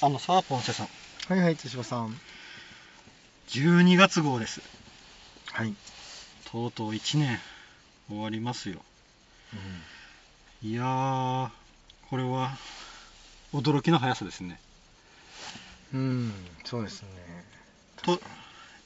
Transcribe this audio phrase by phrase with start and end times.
[0.00, 0.88] あのさあポンセさん。
[1.28, 2.16] はいはい手島さん。
[3.48, 4.60] 12月号です。
[5.52, 5.74] はい、
[6.52, 7.40] とうとう1年
[8.08, 8.76] 終わりますよ。
[10.62, 11.48] いやー
[12.10, 12.56] これは
[13.52, 14.60] 驚きの速さですね。
[15.92, 16.32] うん、うん、
[16.64, 17.08] そうですね。
[18.02, 18.20] と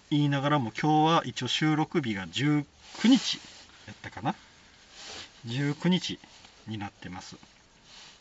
[0.09, 2.65] 言いながらも今日は一応収録日が19
[3.05, 3.39] 日
[3.87, 4.35] やったかな。
[5.47, 6.19] 19日
[6.67, 7.37] になってます。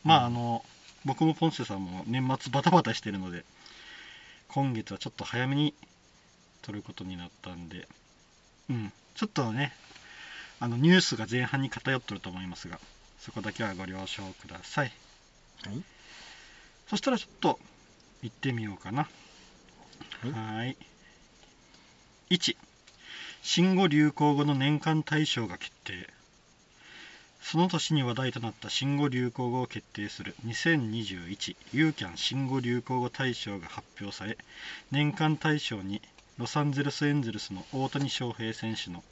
[0.03, 0.65] まああの
[1.05, 3.43] 僕もポンセさんも年末バタバタしてるので
[4.49, 5.73] 今月はちょっと早めに
[6.61, 7.87] 撮ることになったんで
[8.69, 9.73] うんちょっとね
[10.59, 12.79] あのニュースが前半に偏ってると思いますが
[13.21, 14.91] そこだけはご了承ください。
[15.63, 15.83] はい。
[16.89, 17.59] そしたらちょっと
[18.23, 19.07] 行ってみようかな。
[20.21, 20.31] はい。
[20.31, 20.77] はい。
[22.31, 22.57] 1
[23.43, 26.07] 新語・流行語の年間大賞が決定
[27.41, 34.37] その年に話題となった新語・流行語を決定する2021ユーキャン新語・流行語大賞が発表され
[34.91, 36.01] 年間大賞に
[36.37, 39.03] ロサンゼルス・エンゼルスの大谷翔平選手の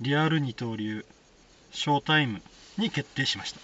[0.00, 1.04] リアル二刀流
[1.72, 2.42] ショータイム
[2.76, 3.60] に決定しました。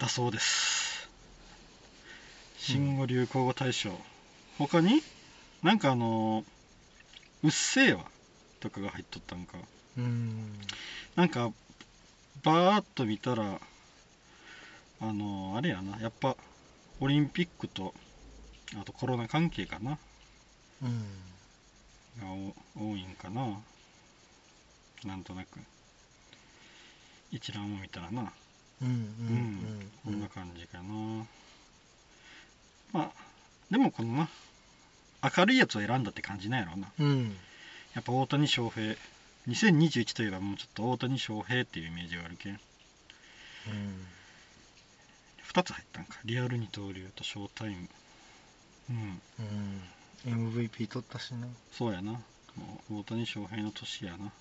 [0.00, 1.08] だそうです。
[2.58, 3.98] 新語・流行語大賞。
[4.58, 5.02] 他に？
[5.62, 6.44] なんかあの
[7.42, 8.04] 「うっせぇわ」
[8.60, 9.58] とかが入っとったんか。
[9.98, 10.04] うん。
[10.04, 10.60] うん
[11.16, 11.52] なんか
[12.42, 13.60] バーッと見たら
[15.00, 16.36] あのあれやなやっぱ
[17.00, 17.94] オリンピックと
[18.76, 19.98] あとコロナ関係かな。
[20.82, 21.02] うん。
[22.20, 23.60] がお多いんかな。
[25.04, 25.60] なんとなく。
[27.30, 28.32] 一覧を見たらな。
[28.82, 30.14] うんうんうんこうん。
[30.16, 31.26] んな感じかな。
[32.92, 33.10] まあ
[33.70, 34.28] でもこのな
[35.36, 36.88] 明るいやつを選んだって感じなんやろうな。
[36.98, 37.36] うん。
[37.94, 38.96] やっぱ大谷翔平
[39.48, 42.52] 2021といえばもうちょっと大谷翔平っていうイメージがあるけん。
[42.52, 42.58] うん。
[45.52, 46.18] 2つ入ったんか。
[46.24, 47.88] リアル二刀流とショータイム。
[48.90, 49.20] うん。
[50.26, 50.58] うん。
[50.58, 51.46] MVP 取ったしな。
[51.72, 52.12] そうやな。
[52.12, 52.20] も
[52.90, 54.32] う大谷翔平の年やな。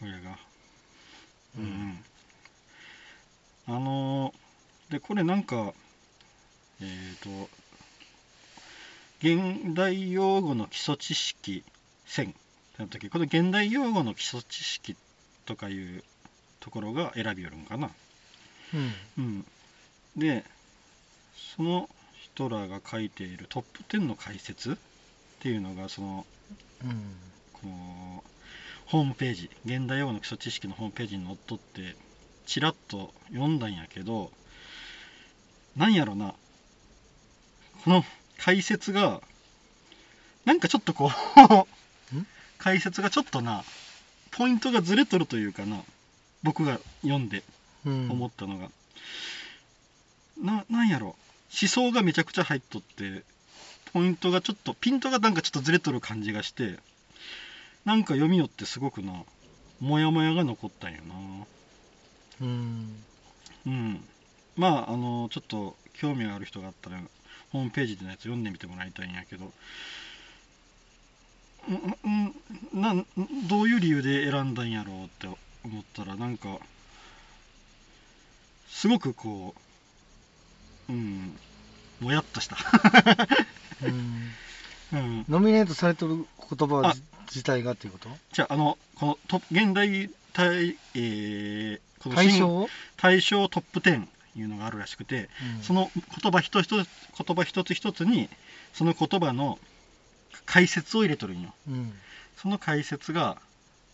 [0.00, 0.38] これが。
[1.56, 1.64] うん、
[3.68, 4.44] うん、あのー
[4.90, 5.72] でこれなんか
[6.80, 7.48] えっ、と
[9.20, 11.64] 現代用語の基礎知識
[12.06, 12.34] 1000
[12.74, 14.96] ってなった時この現代用語の基礎知識
[15.46, 16.02] とかいう
[16.58, 17.90] ところが選びよるんかな。
[18.72, 18.94] うん。
[19.18, 19.46] うん、
[20.16, 20.44] で
[21.56, 21.88] その
[22.20, 24.76] 人らが書いているトップ10の解説っ
[25.40, 26.26] ていうのがその
[26.82, 27.16] うん。
[27.52, 28.24] この
[28.86, 31.96] ホームページ現代用語の基礎知識のホームページに載っとって
[32.44, 34.30] ちらっと読んだんやけど
[35.76, 36.34] なんやろな。
[37.84, 38.04] この
[38.38, 39.20] 解説が
[40.44, 41.83] なんかちょっとこう
[42.64, 43.62] 解説がちょっとな
[44.32, 45.80] ポイントがずれとるというかな
[46.42, 47.42] 僕が読んで
[47.86, 48.10] うん。
[48.10, 48.70] 思ったのが、
[50.42, 51.16] ななんやろ。
[51.60, 53.22] 思想がめちゃくちゃ入っとって
[53.92, 56.78] ポイントがちょっとピントがなんかちょっとずれとる感じがして
[57.84, 59.12] なんか読みよってすごくな
[59.80, 61.14] モヤモヤが残ったんよな。
[62.40, 63.04] うん。
[63.66, 64.04] うん。
[64.56, 66.98] まああのちょっと興味がある人があったら
[67.52, 69.44] ホームページでのやつ読んでみてもらいたいんやけど。
[69.44, 69.52] んん
[72.72, 73.06] なん
[73.48, 75.26] どういう理由で選んだんやろうって
[75.64, 76.58] 思ったらなんか
[78.68, 79.54] すごくこ
[80.88, 81.36] ううん
[82.00, 82.56] もやっとした、
[83.82, 84.32] うん
[84.92, 86.94] うん、ノミネートされてる言葉
[87.26, 95.28] 自体がっていうことじゃああのこのト現代対、えーこの対象対象トップ10いうのがあるらしくて、
[95.62, 96.88] その言葉一つ一つ
[97.24, 98.28] 言葉一つ一つに
[98.72, 99.58] その言葉の
[100.46, 101.54] 解説を入れとるんよ。
[101.68, 101.92] うん。
[102.36, 103.36] その解説が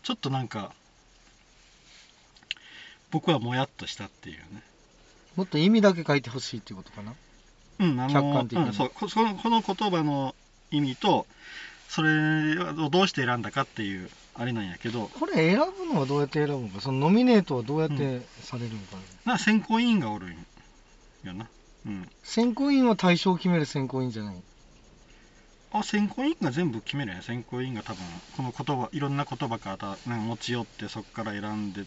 [0.02, 0.72] ちょっとなんか
[3.10, 4.62] 僕はもやっとしたっていうね。
[5.36, 7.14] もっと意味だけ書いてほしいっていうことかな。
[7.80, 8.64] うんあの客観的に。
[8.66, 10.34] うん、そうこそのこの言葉の
[10.70, 11.26] 意味と
[11.88, 15.10] それをどうして選んだかっていうあれなんやけど。
[15.18, 16.81] これ選ぶのはどうやって選ぶのか？
[16.81, 18.96] そのノミネートはどうやってされるのか？
[19.25, 20.31] な、な選考委員がおるん
[21.25, 21.48] よな。
[21.86, 22.08] うん。
[22.22, 24.36] 選考委員は対象を決める選考委員じゃない
[25.72, 27.22] あ選考委員が全部決めるんや。
[27.22, 28.02] 選考委員が多分
[28.37, 31.84] この言葉いろんな言葉からたなんか持ち寄ってそこから選んでっ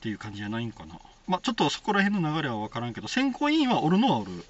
[0.00, 0.98] ていう感じじゃないんかな。
[1.26, 4.44] まあちょっとそこら辺の流れは分からんけど選考委員はおるのはおる。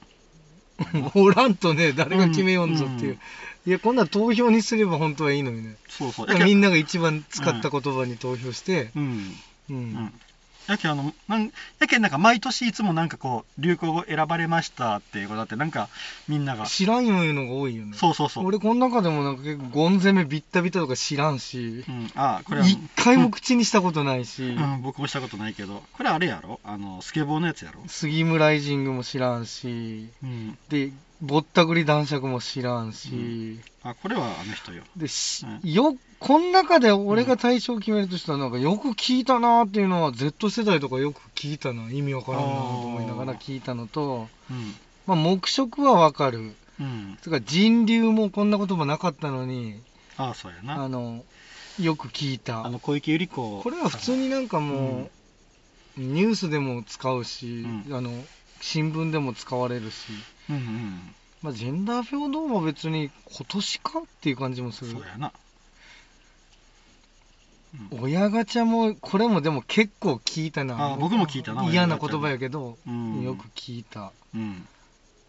[1.15, 3.21] おらんとね誰が決めようんぞっていう、うん
[3.67, 5.77] いやこんな投票にすれば本当はいいのにね。
[5.89, 6.27] そうそう。
[6.29, 8.91] なみんなが一番使った言葉に投票して。
[8.95, 9.35] うん。
[9.71, 10.13] うん、うん
[10.69, 15.89] やけんあのなんやけんなんか毎年いつもなんかこう流行語選ばれましたっていうことだってなんか
[16.29, 16.67] みんなが。
[16.67, 17.97] 知らんいうのが多いよね。
[17.97, 21.85] そうそうそう、俺この中でもなんか結構ゴン攻めビッタビタとか知らんし。
[21.89, 22.67] う、ん、あこれは。
[22.67, 25.83] 一回も口にしたことないし、うん、僕もしたことないけど。
[25.93, 26.61] これあれやろ？
[26.65, 27.81] あのスケボーのやつやろ？
[27.87, 30.59] 杉村イジングも知らんし、うん。
[30.69, 30.91] で、
[31.21, 34.83] ぼったくり男爵も知らんし、あこれはあの人よ。
[34.97, 44.75] で、しうよ、この中で俺が対象を決めるとしたら、なんかよく聞いたなーっていうのは、Z 世代とかよく聞いたな、意味わからんなと思いながら聞いたのと、うん。
[45.07, 46.55] まあ、黙食はわかる。
[46.81, 47.19] うん。
[47.23, 49.81] それから人流もこんな言葉なかったのに、
[50.17, 50.83] ああそうやな。
[50.83, 51.25] あの、
[51.79, 52.65] よく聞いた。
[52.65, 55.11] あの小池百合子これは普通になんかも
[55.97, 58.25] う、ニュースでも使うし、うあの、
[58.61, 60.13] 新聞でも使われるし、
[60.51, 65.01] うんうんまあ、ジェンダー平等は別に今年かっていう感じもするそう。
[65.03, 65.33] やな、
[67.93, 70.95] うん親ガチャも、これもでも結構聞いたな。
[70.95, 74.13] あ僕も聞いたな嫌な言葉やけど、うんよく聞いた。
[74.35, 74.67] うん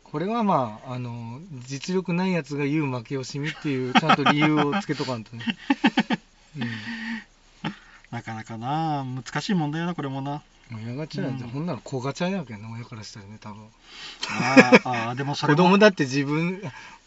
[0.04, 5.44] これはまあ、あの、実力ないやつが言う負け惜しみっていう、ちゃんと理由をつけとかんとね。
[8.10, 10.42] なかなかな難しい問題やなこれもなうん。
[10.72, 13.66] 親ガチャやんじゃ、うんほんなら子ガチャやけんな、親からしたらね、多分。
[14.30, 16.62] あーあーでもそれも 子供だって自分、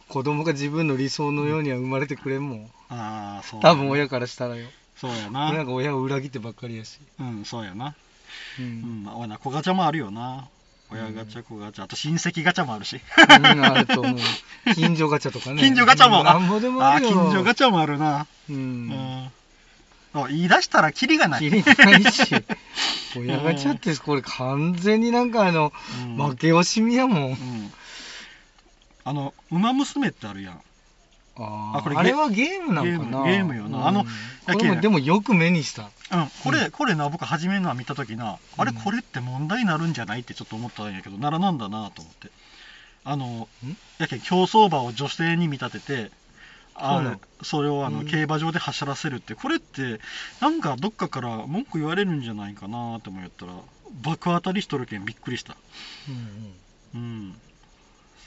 [0.08, 2.70] 子供が自分の理想のようには生まれてくれんもん。
[2.88, 4.68] ああそう多分親からしたらよ。
[4.96, 6.98] そうやなんなか親を裏切ってばっかりやし。
[7.18, 7.94] うんそうやな
[8.58, 8.62] う。
[8.62, 10.48] うんんまあな子ガチャもあるよな
[10.90, 14.18] 親ガチャ子ガチャあと親戚ガチャもあるしうん、あると思う。
[14.74, 15.62] 近所ガチャとかね。
[15.62, 17.10] 近所ガチャもなんぼでもあるよ。
[17.12, 18.52] 近所ガチャもあるなう。
[18.52, 18.92] うんん
[19.26, 19.30] あ
[20.12, 21.40] 言い出したらキリがない。
[21.40, 22.34] 切りないし。
[23.16, 25.72] 親ガチャってこれ完全になんかあの、
[26.04, 26.16] うん。
[26.16, 27.30] 負け惜しみやもん。
[27.30, 27.36] うん。
[29.04, 30.60] あの「ウマ娘」ってあるやん。
[31.36, 33.24] ああこれあれはゲームなんかな。
[33.24, 33.88] ゲームゲームよな。
[33.88, 34.06] あのうん
[34.46, 35.90] やけんこれもでもよく目にした。
[36.12, 42.30] うん、これ、これな、僕、初めのは見たときな、あれ、うんこれって問題になるんじゃないってちょっと思ったんやけど、ならなんだなと思って。
[43.04, 46.10] あのん、やけん競走馬を女性に見立てて、
[46.82, 50.00] あのそれをあの、うん競馬場で走らせるって、これって、
[50.40, 53.52] なんかどっかから文句言われるんじゃないかなと思ったら、
[54.02, 55.56] 爆当たりしとるけんびっくりした。
[56.08, 57.40] うんうんうん、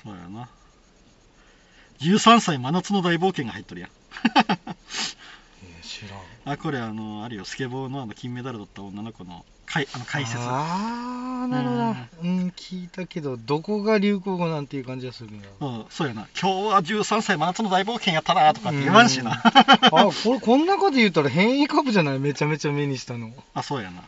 [0.03, 0.49] そうやな。
[1.99, 3.89] 13歳真夏の大冒険が入っとるやん。
[3.89, 6.53] えー知らん。
[6.53, 10.37] あ、これ、あの、あるよ、スケボーのあの金メダル取った女の子のかいあの解説。
[10.39, 11.81] ああ、なるほど。
[12.29, 15.29] うん、聞いたけど、どこが流行語なんていう感じがする
[15.59, 15.67] な。
[15.67, 16.27] うん、そうやな。
[16.39, 19.41] 今日は13歳真夏の大冒険やったなとかって言わんしな。
[19.43, 19.91] あ、
[20.23, 22.19] これ、この中で言ったら変異株じゃない？
[22.19, 23.31] めちゃめちゃ目にしたの。
[23.53, 24.03] あ、そうやな。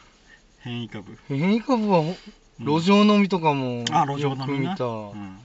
[0.59, 1.17] 変異株。
[1.27, 2.15] 変異株は、うん
[2.57, 4.45] 路上飲みとかも、あ、路上飲みな。
[4.45, 4.85] よく見た。
[4.85, 5.37] うん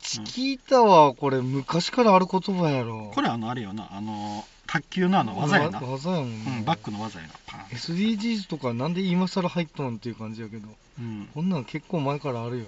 [0.00, 3.10] チキータは、これ、昔からある言葉やろ。
[3.14, 3.88] これあの、あれよな。
[3.90, 4.44] あの、
[4.74, 5.78] 卓球のあの技やな。
[5.80, 6.60] わ技やもんうね。
[6.62, 7.34] ん、バックの技やな。
[7.46, 7.60] パン。
[7.66, 10.68] SDGs とかなんで今更入っとんっていう感じやけど、
[10.98, 11.28] うん。
[11.32, 12.64] こんなん結構前からあるよ。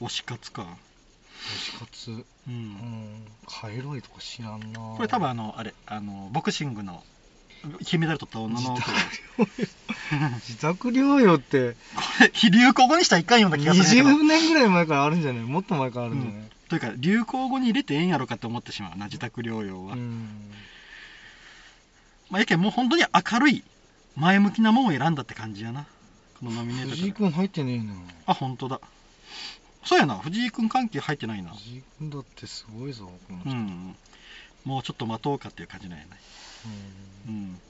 [0.00, 0.66] 推し活か。
[1.56, 2.10] 推し活。
[2.10, 2.24] う。
[2.48, 3.24] うんん。
[3.46, 7.02] カエロイとか知らんなこれ多分あの、あれ、あの、ボクシングの
[7.86, 8.82] 金メダル取った女の子が。
[10.46, 12.02] 自宅療養って、こ
[12.44, 14.08] れ、流行語にしたらいかんような気がするけど。
[14.10, 15.44] 20年ぐらい前からあるんじゃない？
[15.44, 16.50] もっと前からあるんじゃない？
[16.68, 19.94] というか、流行語に入れてええんやろかって思ってしまうな、自宅療養は。
[19.94, 20.50] うん。
[22.32, 23.62] まあ、やけんもう本当に明るい、
[24.16, 25.86] 前向きなもんを選んだって感じやな。
[26.40, 27.92] このノミネート藤井君入ってねえな。
[28.24, 28.80] あ、本当だ。
[29.84, 31.50] そうやな、藤井君関係入ってないな。
[31.50, 33.50] 藤井君だってすごいぞ、この人。
[33.50, 33.96] うん。
[34.64, 36.10] もうちょっと待とうかっていう感じなんやね。
[37.28, 37.60] うんうん。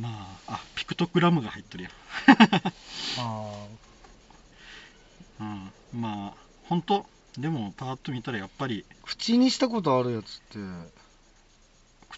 [0.00, 1.90] まあ、あ、ピクトグラムが入ってるや
[3.18, 3.66] あ
[5.40, 5.44] あ。
[5.44, 5.46] ん。
[5.92, 6.00] うん。
[6.00, 7.04] まあ、本当？
[7.36, 10.58] でもパーッと見たらやっぱり、口にしたことあるやつって、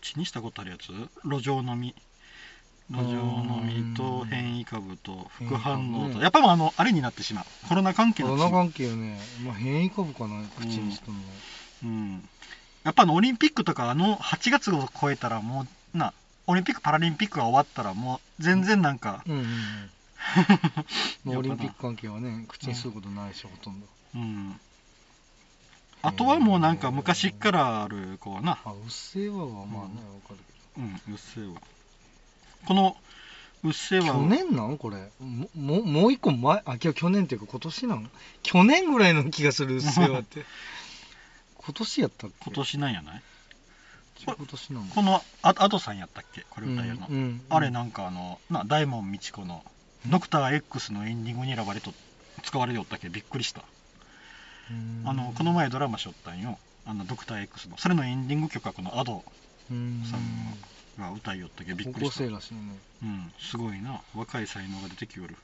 [0.04, 0.92] 口にしたことあるやつ？
[1.24, 1.94] 路上飲み。
[2.90, 7.44] 路上飲みと変異株と副反応と、変異株ねやっぱもうあの、あれになってしまう。
[7.66, 9.18] コロナ関係のコロナ関係よね。
[9.42, 11.16] まあ変異株かな、口にしたの。
[11.84, 12.28] うん、
[12.84, 16.12] やっぱあのオリンピックとかあの8月を超えたらもうな
[16.46, 19.40] オリンピック・パラリンピックが終わったらもう全然なんか、うんうん
[21.26, 21.36] うん。
[21.38, 23.86] オリンピック関係はね、口にすることないし、ほとんど。
[24.14, 24.60] うん、
[26.06, 30.38] あとはもうなんか昔っからあるこうな、あ、うっせぇわはまあね、わかる
[30.76, 31.60] うん、うっせぇわ。
[32.66, 32.96] この
[33.62, 34.12] うっせぇけど。
[34.12, 35.10] わ去年なんこれ。
[35.20, 38.10] ももうもう一個前、あ、今日去年っていうか今年なん
[38.42, 40.44] 去年ぐらいの気がする、うっせぇわって。
[41.56, 42.36] 今年やったっけ？
[42.44, 43.22] 今年なんやない？
[44.26, 46.44] 今年なのこのあアドさんやったっけ？
[46.50, 49.64] これ歌えるの、うんうんあれなんかあのな大門みち子の
[50.06, 51.94] 「ドクター X のエンディングに選ばれと
[52.42, 53.08] 使われておったっけ？
[53.08, 53.60] びっくりした。
[53.62, 53.73] うん
[55.04, 56.58] あのこの前ドラマしょったんよ。
[56.86, 57.76] あのドクター X の。
[57.78, 59.24] それのエンディング曲はこのアド
[59.70, 60.20] うんさん。
[60.98, 62.24] が歌いよったけびっ高校くりした。
[62.24, 62.60] 生らしいね。
[63.02, 63.32] うん。
[63.38, 64.00] すごいな。
[64.14, 65.36] 若い才能が出てきよる。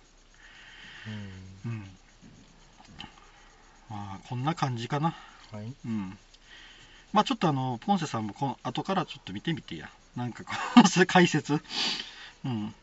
[1.65, 1.91] うん。
[3.89, 5.17] まあこんな感じかな。
[5.51, 5.73] はい。
[5.85, 6.17] うん。
[7.13, 9.91] まあちょっとあのポンセさんもこの後からちょっと見てみてや。
[10.17, 11.61] なんかこの解説。
[12.45, 12.75] うん。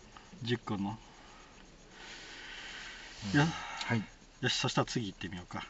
[0.44, 0.98] 10個の。
[3.34, 4.04] いやはい。
[4.42, 5.66] よしそしたら次行ってみようか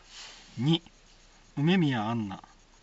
[0.60, 0.82] 2
[1.58, 2.42] 梅宮アンナ、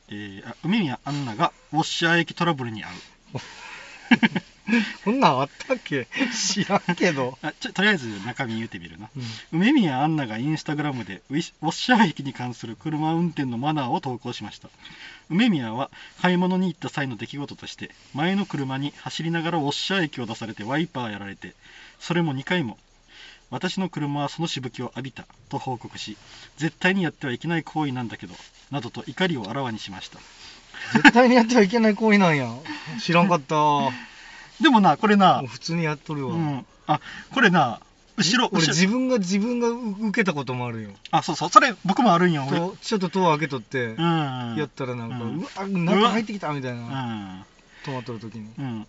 [0.08, 3.40] えーあ梅宮アンナがウォッシャー駅トラブルに遭う。
[5.04, 6.06] こんなんあったっけ？
[6.32, 9.10] 知らんけど、あちょとりあえず中身言うてみるな。
[9.52, 9.60] うん。
[9.60, 14.70] 梅宮アンナがインスタグラムでウィシウォッシャー駅に関する車運転のマナーを投稿しました。
[15.28, 15.90] 梅宮は
[16.22, 21.54] 買い物に行った際の出来事として前の車に走りながらウォッシャー液を出されてワイパーやられて
[22.00, 22.78] それも2回も
[23.50, 26.16] 私の車はそのしぶきを浴びたと報告し
[26.56, 28.34] 絶対にやってはいけない行為なんだけど
[28.70, 30.18] などと怒りをあらわにしました。
[30.92, 32.48] 絶対にやってはいけない行為なんや。
[33.00, 33.54] 知らんかった。
[33.54, 33.92] も
[34.60, 36.66] でもなこれなう普通にやっとるわ、うん。
[36.86, 37.00] あ
[37.32, 37.80] これな
[38.16, 38.74] 後ろ俺後ろ。
[38.74, 39.68] 自分が自分が
[40.08, 40.90] 受けたこともあるよ。
[41.10, 41.50] あそうそう。
[41.50, 42.58] それ僕もあるんよ俺。
[42.58, 47.44] とちょっと戸を開けとって、うんやったらなんか、ううんわ中入ってきたみたいな、うん。
[47.84, 48.86] 止まっとる時に、うん、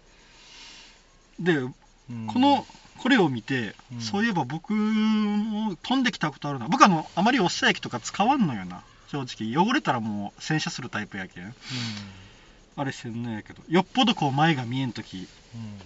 [1.39, 1.67] でう
[2.13, 2.27] ん。
[2.27, 2.65] この
[3.01, 4.01] これを見て、うん。
[4.01, 6.67] そういえば僕も飛んできたことあるな。
[6.67, 8.83] 僕あのあまりおっしゃ液とか使わんのよな。
[9.07, 9.63] 正直。
[9.63, 11.53] 汚れたらもう洗車するタイプやけん。
[12.77, 13.61] あれせんのやけど。
[13.69, 15.27] よっぽどこう前が見えん時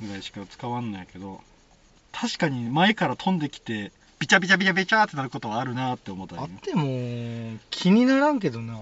[0.02, 0.08] うん。
[0.08, 1.42] ぐらいしか使わんのやけど。
[2.12, 8.80] 確かに前から飛んできてビチャビチャビチャビチャってなることはあるなって思ったあっても気にならんけどな。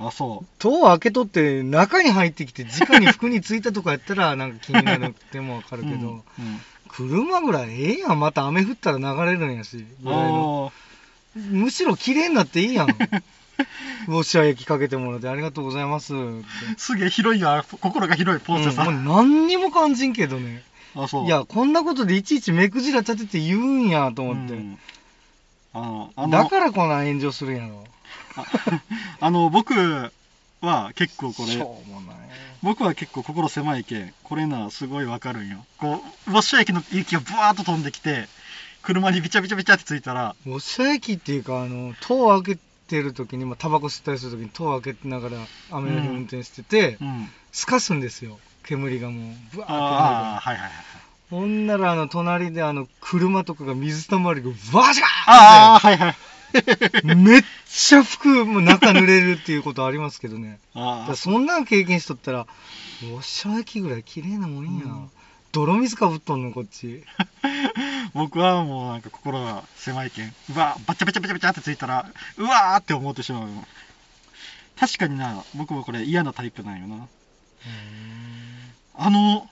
[0.00, 6.14] あそ戸を開けとって中に入ってきて直に服についたとかやったらなんか気になるってもわかうるけど、うん。
[6.14, 6.22] うん
[6.92, 8.20] 車ぐらいええやん。
[8.20, 9.84] また雨降ったら流れるんやし。
[10.02, 10.90] ぐらいのあ
[11.36, 12.88] むしろ綺麗になっていいやん。
[14.08, 16.14] ウォッシャー液かけてもらってありがとうございます。
[16.14, 16.44] ってー
[16.76, 20.62] すげえ広いや心が広いポンセさん、うんもう何にも感じんけどね。
[20.96, 21.26] あそう。
[21.26, 24.78] いやこんなことでいちいち目くじら立てて言うんやと思って、うん。
[25.72, 27.84] あのあのだからこんな炎上するんやろ。
[28.36, 28.44] あ
[29.20, 29.74] あの僕
[30.60, 32.16] は結構こしれょうもない
[32.62, 35.64] 僕は結構心狭いけんこれなすごいわかるんよ。
[35.78, 38.28] こうウォッシャー液の雪がブワーッと飛んできて
[38.82, 45.36] 車にビチャビチャビチャってついたらウォッシャー液っていうかあの戸を開けてる時にまあタバコ吸ったりする時に戸を開けながら
[45.70, 47.28] 雨の日うん運転してて、うん。
[47.52, 48.38] すかすんですよ。
[48.64, 50.72] 煙がもうブワーってああはいはいはい
[51.30, 56.10] ほんならあの隣であの車とかが水たまりがバシャああはいはい。
[56.10, 56.29] ー
[57.04, 60.58] めっちゃ服もう中濡れるっていうことありますけどね。
[61.16, 62.46] そんなん経験しとったら
[63.02, 65.10] ウォッシャー液ぐらい綺麗なもんや、うん。
[65.52, 67.04] 泥水かぶっとんのこっち。
[68.14, 70.34] 僕はもうなんか心が狭いけん。
[70.54, 73.48] うわバチャバチャバチャバチャってついたらうわーって思ってしまう
[74.78, 77.08] 確かにな僕もこれ嫌なタイプなんよな。
[78.94, 79.48] あの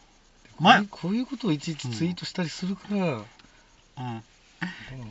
[0.60, 4.22] 前、こういうことをいちいちツイートしたりするから、うん、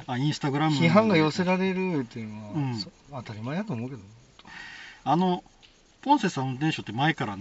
[0.08, 2.78] あインスタグラム批判が寄せられるっていうのは、うん。
[2.78, 4.02] そ当たり前だと思うけど。
[5.04, 5.44] あの
[6.02, 7.38] ポンセさん運転手って前から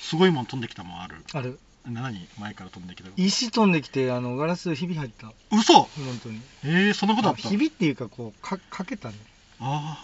[0.00, 1.16] すごいもん飛んできたもんある。
[1.32, 1.58] ある。
[1.86, 2.28] な何？
[2.38, 5.32] 前から飛んできた石飛んできてあのガラスひび入った。
[5.50, 5.84] 嘘！
[5.84, 6.40] フロントに。
[6.64, 7.48] えー、そんなことあった？
[7.48, 9.14] ひびっていうかこうかかけたね。
[9.60, 9.98] あ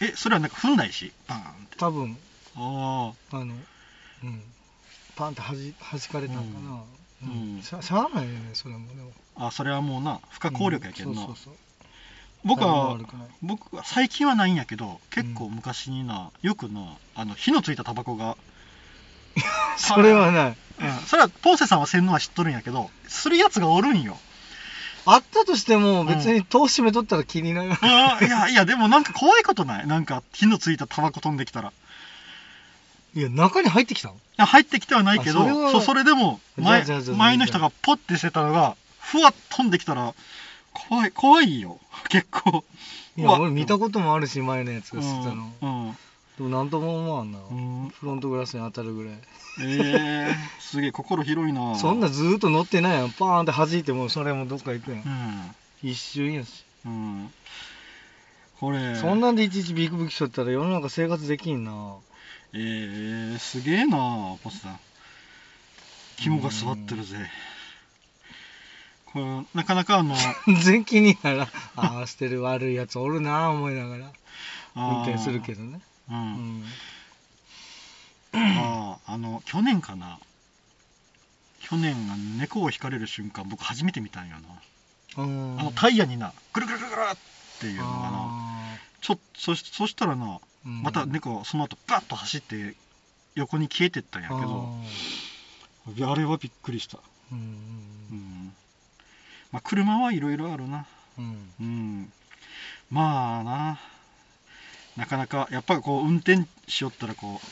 [0.00, 1.76] あえそれはなんか踏んないしバーンって。
[1.78, 2.16] 多分。
[2.56, 3.54] ああの
[4.24, 4.42] うん。
[5.16, 6.82] パンってはじ弾かれたんかな、
[7.24, 7.56] うん。
[7.56, 7.62] うん。
[7.62, 11.28] しゃしゃあないよねそれもでもああそれはもうな不可抗力やけんな、うん
[12.44, 12.96] 僕は
[13.42, 18.36] 僕は最近はないんやけど結構昔にな、よくなあの火のついたタバコが、
[19.76, 20.56] それはない。
[20.80, 24.16] うん、それはポンセさんはせんのは知っとるんやけどするやつがおるんよ。
[25.04, 29.86] あったとしても別に戸を閉めとったら気になる、あーいやいやでもなんか怖いことない。
[29.88, 31.72] なんか火のついたタバコ飛んできたら。
[33.16, 34.14] いや中に入ってきたの？
[34.14, 38.76] いや入ってきてはないけどあそれはそうそれでも前前の人がポッてしてたのが
[39.10, 40.14] ふわっ飛んできたら
[40.88, 41.80] 怖い怖いよ。
[42.08, 42.64] 結構。
[43.16, 45.98] いや俺見たこともあるし前のやつが吸ったの、うん、うん。
[46.36, 47.88] でもなんとも思わんな、うん。
[47.88, 49.14] フロントグラスに当たるぐらい。
[49.60, 51.76] えー、すげえ心広いな。
[51.76, 53.10] そんなずーっと乗ってないやん。
[53.10, 55.54] パーンって弾いてもそれもどっか行くやん、うん。
[55.82, 57.32] 一瞬やし、うん。
[58.60, 58.94] これ。
[58.96, 61.96] そんなんでいちいちビクビクしとったら世の中生活できんな。
[62.52, 64.80] えー、すげえなポスさん。
[66.18, 67.16] 肝が座ってるぜ
[69.12, 70.14] これなかなかあの
[70.46, 74.12] 全然気にならんああしてる悪いやつおるな思いながら
[74.76, 75.80] 運転するけど、どね。
[76.10, 76.60] う、うん。
[76.60, 76.64] ん
[78.34, 80.18] あああの去年かな。
[81.60, 84.36] 去年あの猫を引かれる瞬間僕初めて見たんや
[85.16, 85.60] な、うん。
[85.60, 87.16] あのタイヤになぐるぐるぐるぐるっ
[87.58, 90.82] ていうのがなあちょそしそしたらなーうん。
[90.82, 92.76] また猫その後バッと走って
[93.34, 96.98] 横に消えてったんやけどあれはびっくりした。
[97.32, 97.38] うん。
[98.12, 98.37] うん
[99.52, 100.86] まあ車はいろいろあるな。
[101.18, 101.52] うん。
[101.60, 102.12] うん。
[102.90, 103.80] まあな。
[104.96, 107.46] なかなかやっぱこう運転しよったらこう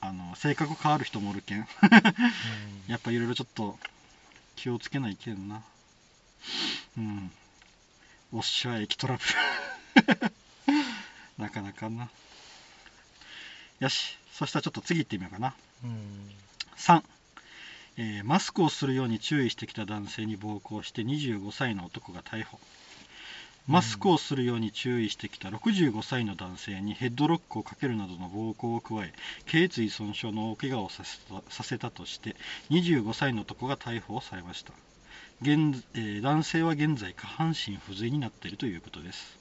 [0.00, 1.66] あの性格変わる人もおるけん。
[2.88, 3.78] やっぱいろいろちょっと
[4.56, 5.62] 気をつけないけんな。
[6.98, 7.30] うん。
[8.32, 9.22] おっしゃ駅トラブ
[10.12, 10.32] ル。
[11.38, 12.08] なかなかな。
[13.80, 14.18] よし。
[14.32, 15.54] そしたらちょっと次行ってみようかな。
[15.84, 16.30] うん。
[16.76, 17.02] 3、
[17.96, 22.58] えーマスクをするように注意してきた男性に暴行して25歳の男が逮捕。
[23.66, 29.12] マスクをするように注意してきた65歳の男性にヘッドロックをかけるなどの暴行を加え
[29.46, 31.02] 頸椎損傷の大怪我をさ
[31.62, 32.36] せたとして
[32.70, 34.72] 25歳の男が逮捕されました。
[35.40, 39.38] 現、えー男性は現在下半身不随になっているということです。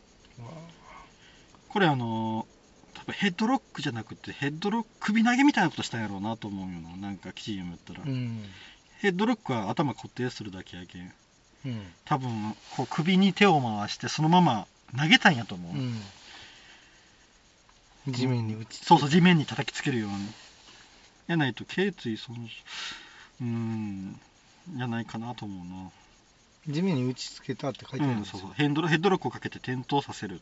[1.67, 2.62] これあのー
[2.93, 8.43] 多分ヘッドロックじゃなくてヘッドロック首投げみたいなことしたんやろうなと思うよななんか記事読むったら、うん。
[8.99, 11.13] ヘッドロックは頭固定するだけやけん。
[11.65, 11.81] うん。
[12.05, 18.13] 多分こう首に手を回してそのまま投げたんやと思う、うん。
[18.13, 20.15] 地面に打ちそうそう地面に叩きつけるように。
[21.27, 22.47] やないと頸椎損傷。
[23.41, 24.19] うーん。
[24.75, 25.91] じゃないかなと思うな。
[26.73, 28.39] 地面に打ち付けたって書いてあるうん、んですよ。
[28.39, 28.53] そうそう。
[28.55, 30.41] ヘッドロヘッドロックをかけて転倒させる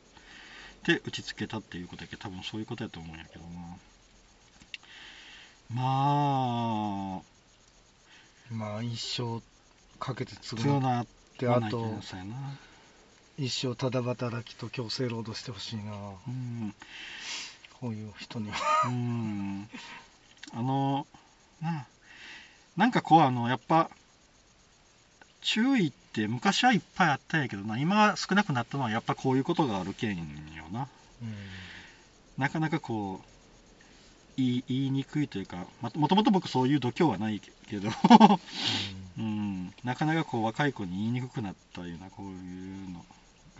[0.85, 3.77] で打ちつけたっていうことやけど多分そういうことやと思うんやけどな。
[5.73, 7.21] まあ。
[8.53, 9.41] まあ一生
[9.99, 11.05] かけて強償っな
[11.37, 11.87] てあと
[13.37, 15.93] 一生ただ働きと強制労働してほしいな。
[16.27, 16.75] うん。
[17.79, 18.57] こういう人には。
[18.87, 19.69] うん。
[20.53, 21.07] あの
[21.61, 21.85] な
[22.75, 23.89] なんかこうあのやっぱ
[25.41, 27.77] 注意って昔はいっぱいあったんやけどな。
[27.77, 30.23] 今は少なくなったのはやっぱこういうことがあるけんよ
[30.71, 30.87] な。
[32.37, 33.25] なかなかこう
[34.37, 37.89] 言い言いにくいというかまもともと僕そういう度胸はないけど。
[39.17, 39.73] うん。
[39.83, 43.03] なかなかこう若い子に言いにくくなったようなこういうの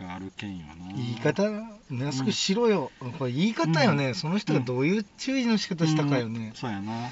[0.00, 0.92] があるけんよな。
[0.94, 1.42] 言い方
[1.90, 4.14] マスクしろよ、これ言い方よね、うん。
[4.14, 6.48] その人がどういう注意の仕方したかよね。
[6.48, 7.10] うん、そうやな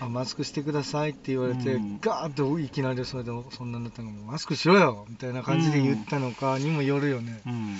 [0.00, 1.98] あマスクしてくださいって言われて、うん。
[2.00, 7.76] ガーッといきなりそれでそんなんだったのマスクしろよみたいな感じで言ったのかにもよるよね、うん、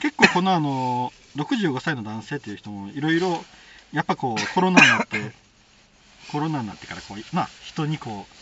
[0.00, 3.44] 結構このあの65歳の男性っていう人もいろいろ
[3.92, 5.32] やっぱこうコロナになって
[6.32, 8.38] コロナになってからこうな人にこう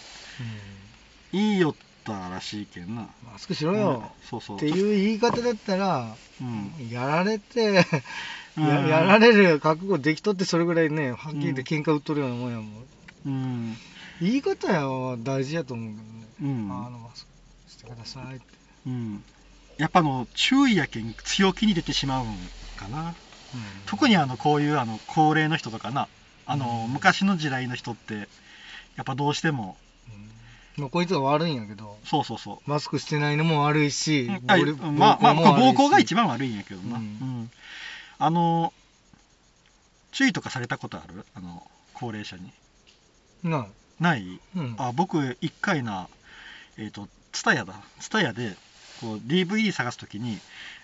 [1.33, 1.75] 言いよっ
[2.07, 3.09] たらしいけんな。
[3.25, 4.29] マスクしろよ、うん。
[4.29, 4.57] そうそう。
[4.57, 6.89] っていう言い方だったら、うん。
[6.89, 7.85] やられて、
[8.57, 8.67] うん。
[8.67, 12.67] ややられる覚悟できとってそれぐらいねはっきり言って喧嘩売っとるようなもんやもん、
[13.27, 13.77] うん。
[14.21, 16.87] 言い方やは大事やと思うけどね、うん。
[16.87, 18.45] あのマスクしてくださいって、
[18.87, 19.25] うん。
[19.77, 22.37] やっぱあの注意やけん強気に出てしまうん
[22.77, 23.15] かな。
[23.87, 26.09] 特にあのこういうあの高齢の人とかな。
[26.47, 26.93] あのうん。
[26.93, 29.77] 昔の時代の人ってやっぱどうしても
[30.09, 30.83] うん。
[30.83, 32.71] まあ、こいつは悪いんやけどそうそうそう。
[32.71, 34.35] マスクしてないのも悪いし、うん。
[34.51, 37.51] あ暴力まあまあ暴行が一番悪いんやけどな、ううんん。
[38.19, 38.73] あの
[40.13, 41.27] 注意とかされたことある？
[41.35, 41.63] あの
[41.93, 42.51] 高齢者に
[43.49, 43.67] な
[44.01, 44.23] ない？
[44.23, 46.09] い、うん、あ僕一回な
[46.79, 47.75] えっ、とツタヤだ。
[48.01, 48.57] ツタヤで
[49.01, 50.39] こう DVD 探すときに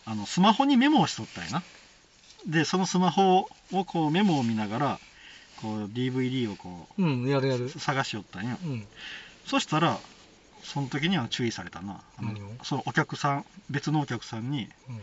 [0.04, 1.62] あのスマホにメモをしとったんやな。
[2.46, 5.00] でそのスマホをこうメモを見ながら
[5.60, 7.66] こう DVD をこうん、やるやる。
[7.66, 7.68] う。
[7.70, 8.58] 探しよったんや。
[8.64, 8.86] うん。
[9.46, 9.98] そしたら
[10.62, 12.00] その時には注意されたな。
[12.18, 15.00] あのそのお客さん別のお客さんにうん。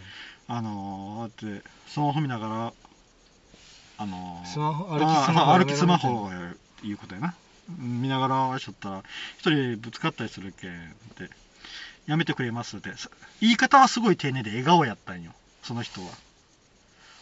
[0.47, 2.73] あのー、だってスマホ見ながら
[3.97, 6.39] あのースマホ歩きあスマホあ歩きスマやめろみたいな。
[6.39, 7.27] ホをいうことやな。
[7.27, 9.03] うん見ながらあれしとったら
[9.37, 10.73] 一人ぶつかったりするけんっ
[11.15, 11.29] て
[12.07, 13.09] やめてくれますってさ
[13.41, 15.33] 言い方はすごい丁寧で笑顔やったんよ。
[15.63, 16.07] その人は。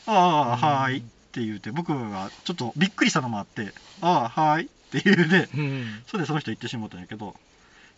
[0.06, 0.62] ああ、うん。
[0.62, 6.04] はーいって言うて僕がちょっとびっくりしたのもあってああはーいって言うてうん。
[6.08, 7.36] それでその人言ってしまったんやけど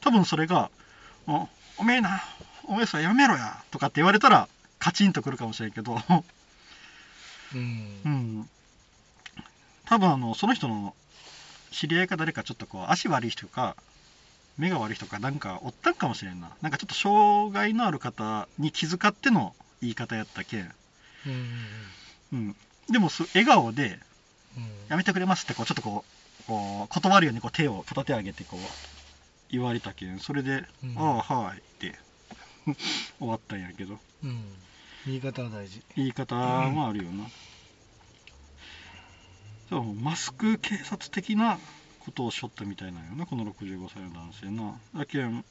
[0.01, 0.71] 多分それが
[1.27, 2.23] 「おおめえな
[2.65, 4.47] おめえさやめろや」とかって言われたら
[4.79, 6.01] カチンとくるかもしれんけど。
[7.53, 8.01] うん。
[8.05, 8.09] う。
[8.09, 8.49] ん。
[9.85, 10.95] 多分あのその人の
[11.71, 13.75] 知り合いか誰かちょっとこう足悪い人か
[14.57, 16.51] 目が悪い人かなんかおったんかもしれんな。
[16.61, 20.73] なんかちょっと障害のある方に気遣っての言い方やったけん、
[21.25, 21.55] うん。
[22.33, 22.55] うん、
[22.89, 23.99] でもす笑顔で
[24.57, 26.03] うん「やめてくれます」ってこうちょっとこ
[26.41, 28.59] うこう断るようにこう手を片手上げてこう
[29.51, 30.19] 言われたけん。
[30.19, 30.97] それで「うん。
[30.97, 31.97] ああはい」って
[33.17, 33.99] 終わったんやけど。
[34.23, 34.43] うん。
[35.05, 35.81] 言い方は大事。
[35.95, 37.25] 言い方もあるよな、
[39.69, 41.59] そうマスク警察的な
[41.99, 45.43] ことをしょったみたいなんよなこの65歳の男性なだけん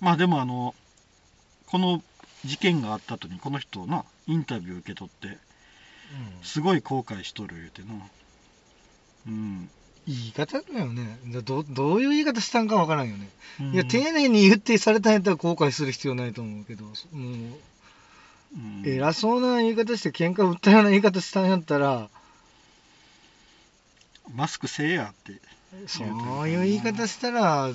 [0.00, 0.74] まあでもあの
[1.66, 2.02] この
[2.44, 5.38] 事件があった後にこの人なインタビュー受け取って
[6.42, 7.88] すごい後悔しとる言うてな。
[9.26, 9.68] うん。
[10.06, 11.18] 言い方だよね。
[11.34, 13.28] だどどういう言い方したんかわからんよね、
[13.60, 13.74] うん。
[13.74, 18.82] いや丁寧に言ってされたんやったら後悔する必要ないと思うけどもううん。
[18.84, 22.08] 偉そうな言い方して喧嘩売ったような言い方したんやったら
[24.34, 25.40] マスクせえやって。
[25.86, 27.70] そういう言い方したら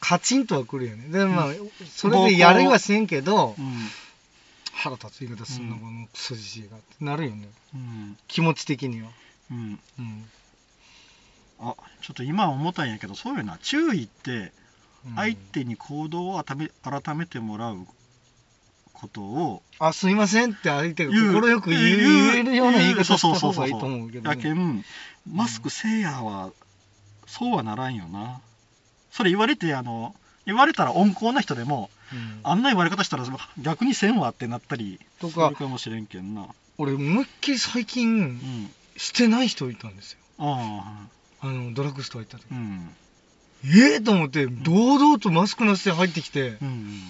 [0.00, 1.08] カチンとはくるよね。
[1.08, 1.46] でまあ
[1.88, 3.74] それでやれはせんけどうん。
[4.72, 7.48] 腹立つ言い方すんのうんこのクソじじいがってなるよね。
[7.74, 8.16] うん。
[8.28, 9.08] 気持ち的には。
[9.50, 9.78] うん。
[9.98, 10.24] うん。
[11.60, 14.52] あちょっと今思ったんやけどそういうな注意って
[15.06, 15.14] うん。
[15.16, 17.86] 相手に行動を改めてもらう
[19.04, 19.62] ことを。
[19.78, 24.84] あすいませんって相手が快く言えるような言い方した方がいいと思うけどやけねん
[25.30, 26.50] マスクせえやは
[27.26, 28.40] そうはならんよな。
[29.10, 30.14] それ言われてあの
[30.46, 32.40] 言われたら温厚な人でもうん。
[32.42, 33.24] あんな言われ方したら
[33.58, 36.46] 逆にせんわってなったりとかするかもしれんけんな。
[36.78, 38.70] 俺思いっきり最近うん。
[38.96, 40.18] してない人いたんですよ。
[40.38, 41.06] あ
[41.42, 41.46] あ。
[41.46, 42.46] のドラッグストア行った時。
[42.52, 42.90] あうん。
[43.66, 47.00] ええと思って堂々とマスクなしで入ってきてうん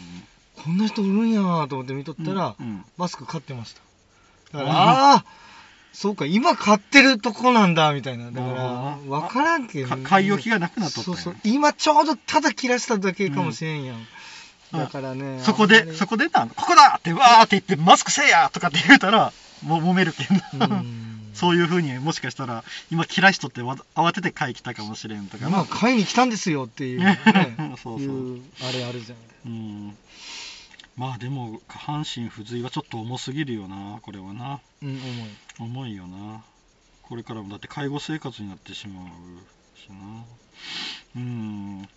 [0.63, 4.59] こんな人おるんやーと思って見とったらうんマスク買ってました。
[4.59, 4.77] だからうん。
[4.77, 5.25] ああ
[5.95, 8.31] そうか今買ってるとこなんだみたいな。
[8.31, 9.89] だから分からんけど。
[9.89, 11.37] か買い置きがなくなっとったそうそう。
[11.45, 13.97] 今ちょうどただ切らしただけかもしれんやん、
[14.73, 14.79] うん。
[14.81, 20.67] だからねそこでそこでなここだってわーって言ってマスクせえやとかって言うたらもう揉めるけんな。
[20.67, 21.11] うん。
[21.35, 22.63] そういうふうにもしかしたら
[22.93, 27.19] 今嫌い人ってわ慌てて買い来たかもしれんとか今な買いに来たんですよっていう、ね。
[27.83, 28.09] そうそう。
[28.09, 29.97] いうあれあるじゃんうん
[30.97, 34.61] まあでも下半身不随はちょっと重すぎるよなこれはな。
[34.83, 35.01] うん重い。
[35.59, 36.45] 重いよな。
[37.03, 39.07] これからもだって介護生活になってしまう
[39.79, 40.25] しな。
[41.17, 41.89] うん。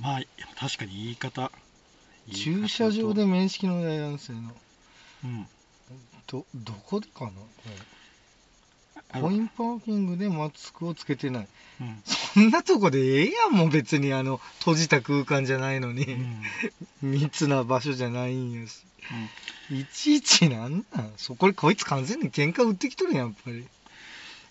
[0.00, 0.20] まあ
[0.58, 1.50] 確かに言い方。
[2.32, 4.54] 駐車場で面識のない男性の。
[5.24, 5.46] うん。
[6.26, 8.01] どどこでかなこれ
[9.20, 11.48] コインパーキングでマスクをつけてない。
[11.80, 12.02] うん。
[12.04, 16.04] そんなとこでええやんもう別にあの閉じた空間じゃないのに、
[17.02, 17.10] うん。
[17.20, 18.84] 密な場所じゃないんやし。
[19.70, 23.66] いちいちなんなんそこれこいつ完全に喧嘩売ってきとるやんやっぱり。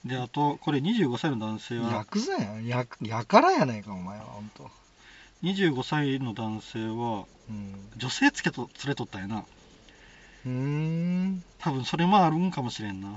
[0.06, 1.92] であとこれ25歳の男性は。
[1.92, 2.66] ヤクザやん。
[2.66, 4.70] ややからやないかお前はほんと。
[5.44, 7.74] 25歳の男性はうん。
[7.98, 9.46] 女性つけと連れとったんやな。
[10.46, 11.44] うーん。
[11.60, 13.10] 多分それもあるんかもしれんな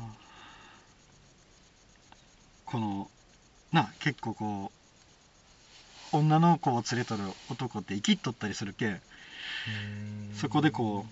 [2.74, 3.08] この
[3.70, 4.72] な結構こ
[6.12, 9.00] う女の子を連れとる男って生きっとったりするけん
[10.34, 11.10] そこでこう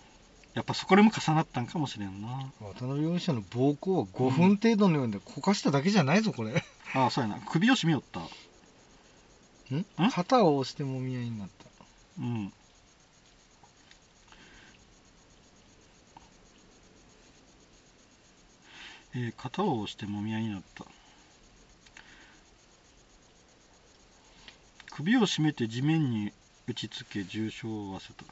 [0.57, 2.51] やっぱそこでも重なったんかもしれんな。
[2.61, 6.65] 渡辺容疑者の暴行は5分程度のようでこかしただけじゃないぞこれ。
[6.95, 7.41] ああそうやな。
[7.47, 8.19] 首を絞めよった。
[9.73, 10.11] ん？
[10.11, 11.65] 肩を押してもみ合いになった。
[12.19, 12.53] うん。
[19.15, 20.85] えー肩を押してもみ合いになった
[25.03, 26.33] 首を絞めて地面に
[26.69, 28.25] 打ちつけ重傷を負わせた。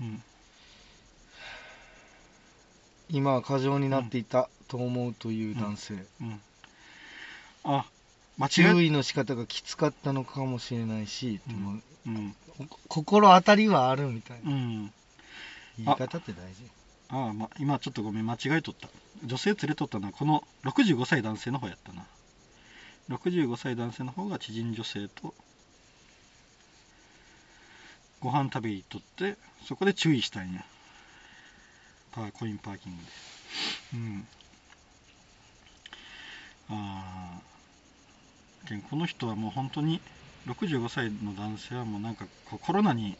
[0.00, 0.22] うん。
[3.10, 6.40] 今は過剰になっていたと思うという男性、うん。
[7.64, 7.84] あ
[8.38, 11.40] 間違注え意の仕方がきつかったのかもしれないし、
[12.06, 12.36] うん。
[12.86, 14.52] 心当たりはあるみたいな。
[14.52, 14.92] うん。
[15.78, 16.62] 言い方って大事。
[17.08, 18.88] ああ、ま、今ちょっとごめん間違えとった。
[19.24, 22.04] 女性連れとったのはこの65歳男性の方やったな
[23.08, 25.34] 65歳男性の方が知人女性と
[28.20, 30.64] ご飯食べに行っとってそこで注意したんや。
[32.12, 33.08] パーコインパーキングで。
[33.94, 34.26] うん。
[36.70, 40.00] ああこの人はもう本当に
[40.46, 42.26] 65歳の男性はもうなんか
[42.60, 43.16] コロナに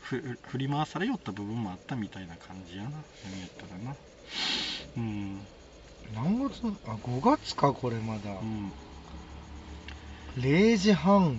[0.00, 2.90] ふ振り回されよった部分もあったみたいな感じやな。
[2.90, 3.96] 読みやったらな。
[4.96, 5.46] うん。
[6.14, 6.66] 何月？
[6.86, 8.72] あ5月かこれまだ、うん
[10.38, 11.36] 0時半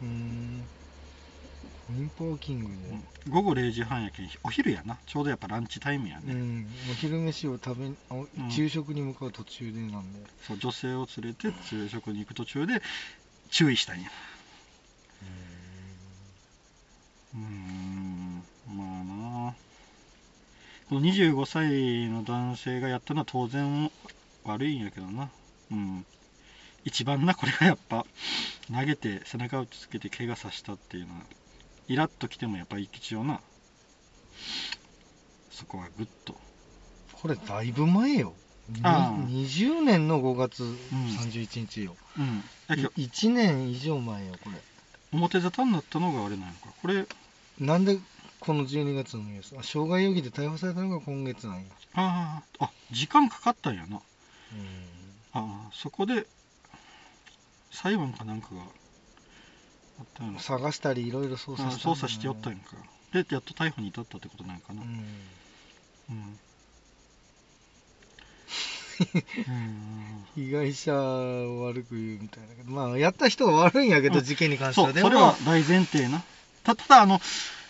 [0.00, 0.64] うーん。
[1.86, 4.96] コインパーキングで、午後0時半やけんお昼やな。
[5.06, 8.50] ちょうどやっぱランチタイムやね、うん、お昼飯を食べあん。
[8.50, 12.80] 昼食に向かう途中でなんで、そう女性を連れて昼食に行く途中で
[13.50, 14.08] 注意したんや。
[17.34, 18.42] うーん。
[18.66, 19.54] まあな
[20.88, 23.90] この25歳の男性がやったのは当然
[24.44, 25.28] 悪いんやけどな。
[25.72, 26.06] うん
[26.88, 28.04] 一番なこれがやっぱ。
[28.72, 31.20] 投げて背中を打ちつけて怪我させたっていうのは
[31.86, 33.40] イラッときてもやっぱ一応な。
[35.50, 36.34] そこはグッと。
[37.12, 38.34] これだいぶ前よ。
[38.68, 39.14] にあ。
[39.14, 42.42] あ20年の5月31日よ、うん。
[42.68, 44.56] だけど1年以上前よこれ。
[45.12, 46.68] 表沙汰になったのがあれなのか。
[46.82, 47.06] これ
[47.58, 47.98] なんで
[48.40, 49.56] この12月のニュース？
[49.58, 51.62] あ傷害容疑で逮捕されたのが今月なんや。
[51.94, 53.96] あああ時間かかったんやな。
[53.96, 54.00] あ
[55.32, 56.26] あそこで
[57.70, 60.40] 裁判かなんかがあったような。
[60.40, 62.76] 探したりいろいろ捜査あし捜査しておったんやんか
[63.12, 64.82] でやっと逮捕に至ったってことなんかな。
[64.82, 64.88] うん。
[66.10, 66.38] うん。
[69.48, 70.24] うん。
[70.34, 72.70] 被害者を悪く言うみたいなけど。
[72.70, 74.24] まあやった人が悪いんやけど、うん。
[74.24, 74.92] 事件に関しては。
[74.92, 76.22] そうそれは大前提な。
[76.64, 77.20] たただあの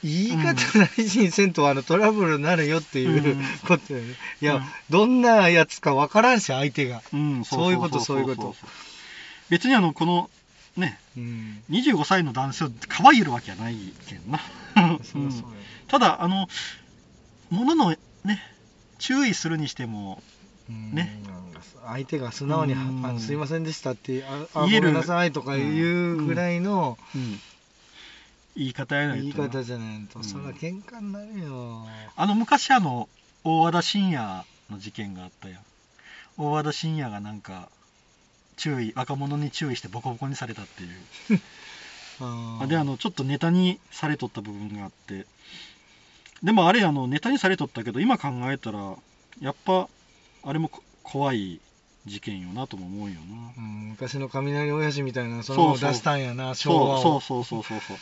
[0.03, 0.55] 言い方
[0.97, 3.45] 大事にせんとあのトラブルになるよっていう、うん。
[3.67, 4.15] ことよね。
[4.41, 4.63] いや、うん。
[4.91, 7.03] どんなやつか分からんし相手が。
[7.13, 7.45] うん。
[7.45, 8.57] そういうことそういうこと
[9.51, 10.31] 別にあのこの
[10.77, 11.63] ねうん。
[11.71, 14.41] 25歳の男性をかばいるわけはないけんな。
[15.03, 15.43] そうそう
[15.89, 16.49] ただあの
[17.51, 17.99] もののね
[18.99, 20.23] 注意するにしても
[20.69, 20.93] うん。
[20.93, 21.21] ね。
[21.87, 23.07] 相手が素直に、うん。
[23.07, 24.93] あのすいませんでしたってああ言える。
[24.93, 27.41] なさいとか言うぐらいのうん。
[28.57, 30.25] 言い方やない言い方じゃないと、うん。
[30.25, 31.87] それは喧嘩になるよ。
[32.17, 33.09] あの昔あの
[33.45, 35.61] 大和田信也の事件があったやん。
[36.37, 37.69] 大和田信也がなんか
[38.59, 41.41] 注意若者に注意してボコボコにされたっていう。
[42.61, 45.25] あであのちょっとネタにされとった部分があって。
[46.43, 48.97] でもあれあのネタにされとったけど今考えたら
[49.41, 49.89] やっぱ
[50.45, 51.61] あれもこ怖い
[52.07, 53.53] 事件よなとも思うよな。
[53.57, 55.79] うん昔の雷親父みたいなそのそう。
[55.79, 57.97] そう出したんやな昭和そうそうそうそうそう。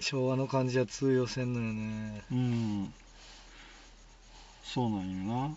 [0.00, 2.22] 昭和の感じは通用せんのよね。
[2.30, 2.94] うん。
[4.64, 5.44] そうなんよな。
[5.44, 5.54] うん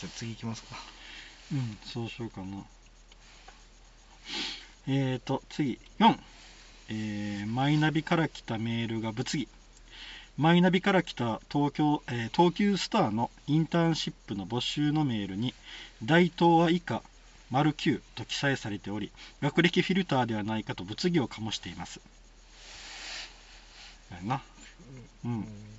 [0.00, 0.76] じゃあ次行きますか。
[1.52, 2.64] うんそうしようかな。
[4.88, 5.78] えーと次。
[5.98, 6.18] 4
[6.88, 9.46] えーマイナビから来たメールが物議
[10.38, 15.52] マイナビから来た東京、えー東急スターのインターンシップの募集のメールに
[16.02, 17.02] 大東は以下
[17.50, 19.10] 丸9と記載されており
[19.42, 22.00] 学歴フィルターではないかと物議を醸しています。
[24.10, 24.42] やな。
[25.26, 25.69] うん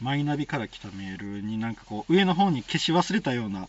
[0.00, 3.68] マイナビから来たメールになんかこう上の方に消し忘れたような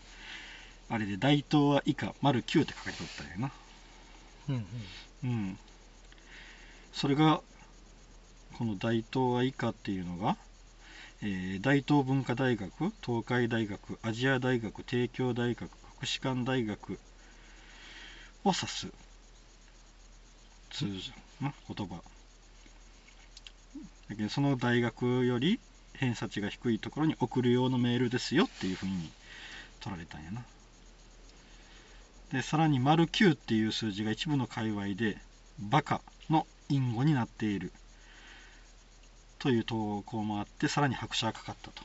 [0.90, 3.52] あれで大東は以下丸9って書かれとったんやな。
[4.50, 4.66] うん
[5.24, 5.30] うん。
[5.30, 5.58] うん。
[6.92, 7.42] それが
[8.58, 10.38] この大東は以下っていうのが、
[11.22, 16.94] えー大東文化大学東海大学アジア大学帝京大学国士舘大学
[18.44, 18.88] を指す
[20.72, 22.02] 通じな言葉。
[24.10, 25.60] だけどその大学より
[26.02, 29.12] 偏差値が低いところに送る用のメールですよっていうふうに
[29.80, 30.44] 取られたんやな。
[32.34, 35.18] でさらに丸9っていう数字が一部の界隈で
[35.60, 37.72] バカの隠語になっている。
[39.38, 41.84] という投稿もあってさらに拍車がかかったと、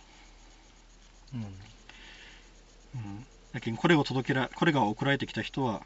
[1.35, 1.40] うん。
[1.40, 5.83] うん、だけどこれを届けらこれが送られてきた人は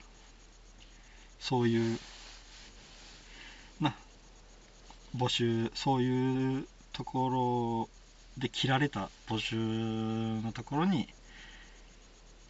[1.41, 1.99] そういう
[3.81, 3.95] な
[5.17, 8.00] 募集そういうところ
[8.39, 11.09] で切られた募集のところに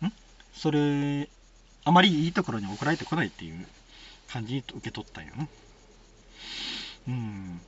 [0.03, 0.13] ん？
[0.55, 1.29] それ
[1.85, 3.67] あまりいいところに送られてこないっていう
[4.29, 5.49] 感じに受け取ったんよね。
[7.09, 7.61] うん。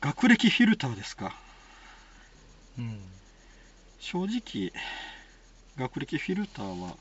[0.00, 1.36] 学歴フィルターですか。
[2.78, 2.98] うん。
[4.00, 4.72] 正直
[5.78, 6.96] 学歴フィルターは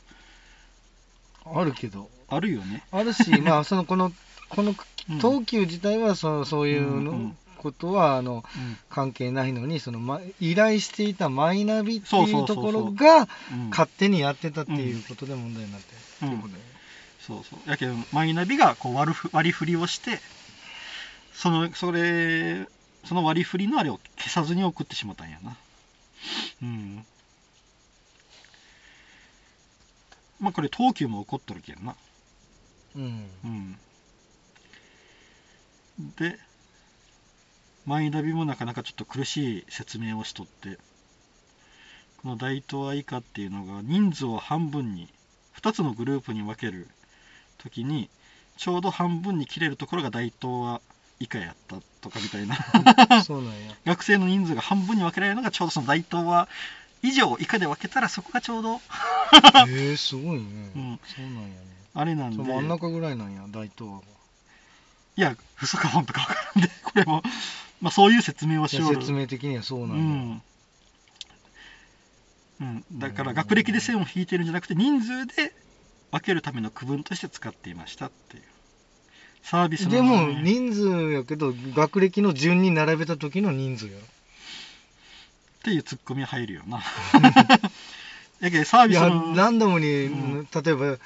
[1.46, 2.10] あるけど。
[2.28, 2.84] あるよね。
[2.92, 4.12] あるしまあそのこの
[4.50, 4.76] この
[5.10, 5.18] うん。
[5.18, 8.78] 東急自体はそのそういううんうのんことはあのうん。
[8.90, 13.70] 関係ないのにそのま依頼していたマイナビっていそうところがうん。
[13.70, 16.28] 勝手にやってたっていうことで問題になってる。
[16.28, 16.34] うん。
[16.34, 16.74] ってことだよね
[17.20, 17.70] そうそう。
[17.70, 20.20] やけどマイナビがこう割るふ割り振りをして
[21.34, 22.68] そのそれ
[23.06, 25.58] その割り振りのあれを消さずに送ってしまったんやな。
[26.62, 27.06] うん。
[30.40, 31.96] まあこれ東急も怒っとるけんな。
[32.96, 33.30] うん。
[33.44, 33.78] うん。
[36.18, 36.38] で
[37.86, 40.78] マイナビもなかなかちょっと苦しい説明をしとって
[42.22, 45.10] この大東は以下っていうのが人数を半分に
[45.60, 46.88] 2つのグループに分ける
[47.58, 48.10] 時に
[48.58, 50.82] ちょうど半分に切れるところが大東は
[51.20, 52.56] 以下やったとかみたいな。
[53.24, 53.74] そうなんや。
[53.86, 56.48] 学生の人数が半分に分けられるのがちょうどその大東は
[57.02, 58.82] 以上以下で分けたらそこがちょうど。
[59.68, 60.72] へえすごいね。
[60.76, 61.00] うん。
[61.06, 61.56] そうなんやね。
[61.94, 62.44] あれなんで。
[62.44, 64.02] 真ん中ぐらいなんや大東は
[65.16, 67.22] いや嘘か本当か分からんでこれも、
[67.84, 68.96] まあ、そういう説明をしよう。
[68.96, 70.04] 説明的にはそううなんや。
[70.04, 70.42] ん、
[72.62, 75.54] うん、だから学歴で線を引いてるんじゃなくて人数で
[76.10, 78.44] 分けるための区分として使っていましたっていう。
[79.42, 83.98] サービスのでもね人数やけど学歴の順に並べた時の人数やろ。
[83.98, 84.02] っ
[85.64, 86.82] ていうツッコミ入るよな。
[88.40, 90.98] やけどサービスのランダムに、うん例えば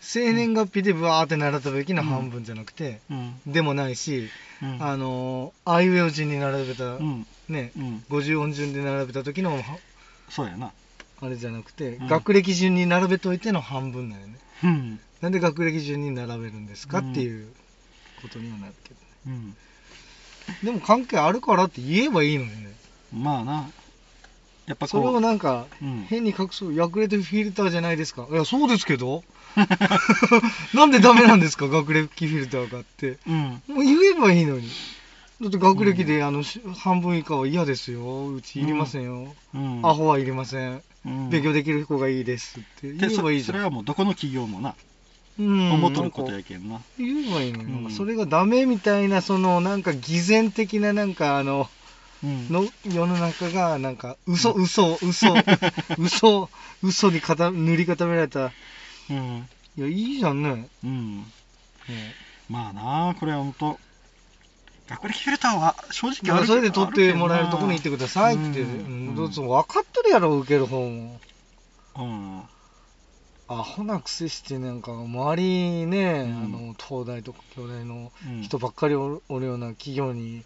[0.00, 3.40] 生年月日でブワーって並べた時の半分じゃなくて、うん。
[3.46, 4.30] でもないし、
[4.62, 4.82] うん。
[4.82, 7.26] あのあいうえお順に並べた、うん。
[7.48, 8.04] ねうん。
[8.08, 9.62] 50音順で並べた時のは
[10.28, 10.72] そうやな。
[11.22, 12.06] あれじゃなくて、うん。
[12.06, 14.34] 学歴順に並べといての半分だよね。
[14.64, 15.00] うん。
[15.20, 17.48] なんで学歴順に並べるんですか、うんっていう
[18.22, 19.56] ことにはなるけどうん。
[20.62, 22.74] でも関係あるからって言えばいいのにね。
[23.12, 23.70] まあな。
[24.66, 26.06] やっぱそれをなんかうん。
[26.08, 26.74] 変に隠そう。
[26.74, 28.26] 学歴フィルターじゃないですか。
[28.30, 29.22] いやそうですけど
[30.74, 31.68] なんでダメなんですか？
[31.68, 33.18] 学歴フィルターがって。
[33.26, 33.62] うん。
[33.68, 34.68] もう言えばいいのに。
[35.40, 38.28] だって学歴で、あのし半分以下は嫌ですよ。
[38.28, 39.80] うちいりませんよ、うん。
[39.84, 41.30] アホはいりません、うん。
[41.30, 43.56] 勉強できる子がいいですってで言えばいいじゃん。
[43.56, 44.74] そそれはもうどこの企業もな。
[45.38, 45.72] うん。
[45.72, 46.80] 思っとることやけんな。
[46.98, 47.90] 言えばいいのに、うん。
[47.90, 51.66] それがダメみたいなそのなんか偽善的ななんかあの
[52.22, 52.48] うん。
[52.50, 55.34] の世の中がなんか嘘嘘嘘。
[55.98, 56.50] 嘘
[56.82, 58.52] 嘘に塗り固められた
[59.10, 59.48] うん。
[59.76, 61.18] いやいいじゃんね、うん。
[61.18, 62.14] ね
[62.48, 63.78] まあなこれは本当。
[64.88, 69.08] 学歴フィルターは正直あるまあそれで取ってもらえるとこに行ってくださいって、うん。
[69.08, 69.14] うん。
[69.14, 71.20] どうぞ分かってるやろ受ける方も
[71.96, 72.42] うん。
[73.48, 76.44] アホなくせしてなんか周りにね、うん。
[76.44, 78.42] あの東大とか京大のうん。
[78.42, 80.44] 人ばっかりおるおるような企業に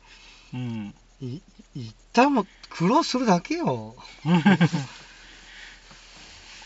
[0.53, 0.94] うん。
[1.20, 1.40] い
[1.74, 3.94] 行ったらもう苦労するだけよ。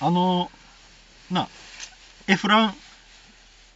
[0.00, 0.50] あの
[1.30, 1.48] な
[2.28, 2.74] エフラン。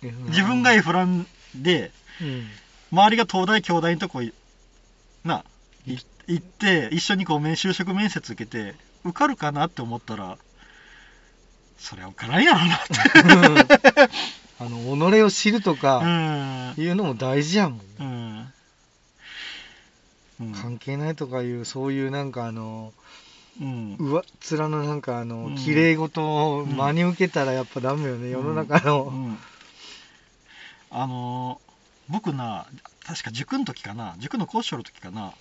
[0.03, 2.49] 自分がエフランでうん。
[2.93, 4.35] 周りが東大京大のとこい
[5.25, 5.45] な
[5.87, 10.37] い行って一緒にこう面就職面接受けて受かるかなって思ったら
[11.79, 14.13] それは受からんやろなって。
[14.61, 16.75] あの己を知るとうかん。
[16.77, 18.53] いうのも大事やもん、うん。
[20.41, 20.53] うん。
[20.53, 22.93] 関係ないとかいうそういうなんかあの
[23.61, 23.97] うん。
[23.99, 25.55] 上っ面のなんかあの、うん。
[25.57, 26.23] 綺麗事
[26.59, 29.39] を真に受けたらやっぱダメよね、世の中の、うん。
[30.91, 31.73] あのー
[32.09, 32.67] 僕な
[33.07, 35.33] 確か塾の時かな塾の講師の時かな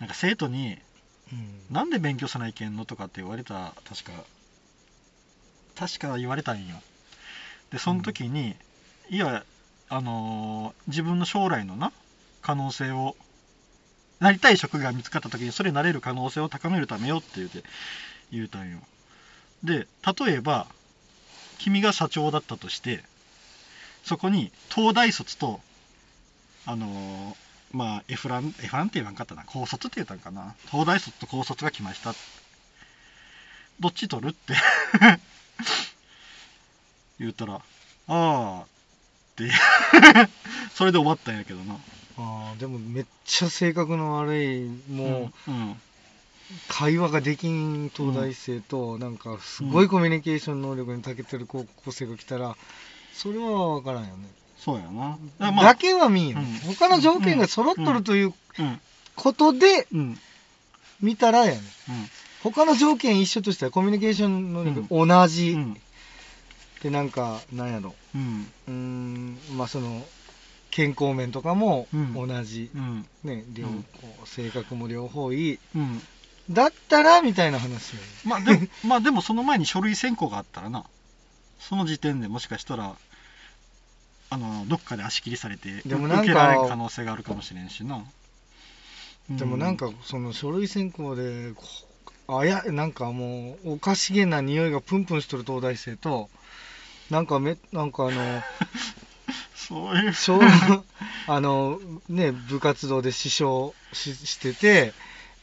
[0.00, 0.78] なんか生徒に
[1.30, 4.12] うん「なんで勉強さないけんの?」とかって言われた確か
[5.76, 6.82] 確か言われたんよ。
[7.70, 8.56] でその時に、
[9.10, 9.44] いや
[9.88, 11.92] あのー自分の将来のな
[12.40, 13.14] 可能性を
[14.22, 17.64] なりたい職が見つかった時にそれになれる可能性を高めるためよって言うて
[18.30, 18.78] 言うたんよ。
[19.64, 19.86] で
[20.24, 20.66] 例えば
[21.58, 23.02] 君が社長だったとして
[24.04, 25.60] そこに東大卒と
[26.66, 27.34] あのー
[27.72, 29.44] まあ F ラン F ランって言わんかったな。
[29.46, 30.54] 高卒って言ったんかな。
[30.70, 32.14] 東大卒と高卒が来ました。
[33.80, 34.54] どっち取るって。
[37.18, 37.60] 言ったらあ
[38.08, 38.66] あっ
[39.36, 39.50] て。
[40.74, 41.76] それで終わったんやけどな。
[42.22, 45.74] あーでもめっちゃ性格の悪いもう、うん
[46.68, 52.56] 会話ができん東大生と、なんかすごいコミュニケーション能力に長けてる高校生が来たら
[53.14, 55.16] それは分からんよね、そうやな。
[55.38, 56.44] だまあけは見んうん。
[56.76, 58.80] 他の条件が揃っとるといううん。
[59.16, 59.98] ことでうん。
[59.98, 60.18] うん。
[61.00, 61.60] 見たらやね
[62.42, 65.76] 他の条件一緒としてはコミュニケーション能力同じ、うん。
[66.82, 67.94] でなんかなんやろ。
[68.14, 68.46] うん。
[68.68, 69.38] うーん。
[69.56, 70.02] まあその
[70.72, 72.26] 健康面とかもうん。
[72.26, 73.06] 同じ、うん。
[73.22, 73.84] ね両うん。
[74.18, 75.58] 方性格も両方いい。
[75.76, 76.02] うん。
[76.50, 78.06] だったらみたいな話よね。
[78.24, 80.84] まあでも まあでもその前に書類選考があったらな。
[81.60, 82.96] その時点でもしかしたら
[84.30, 88.02] あのどっかで足切りされてでもなんか受けられる可能性があるかもしれんしな、
[89.30, 91.52] うでもなんかその書類選考で
[92.26, 96.30] こあやなんかもうおかしげな匂いがプンプンしとる東大生と
[97.10, 98.42] なんかめなんかあの
[99.54, 100.12] そういう。
[100.12, 100.40] 小
[101.26, 104.92] あのね部活動で支障ししてて、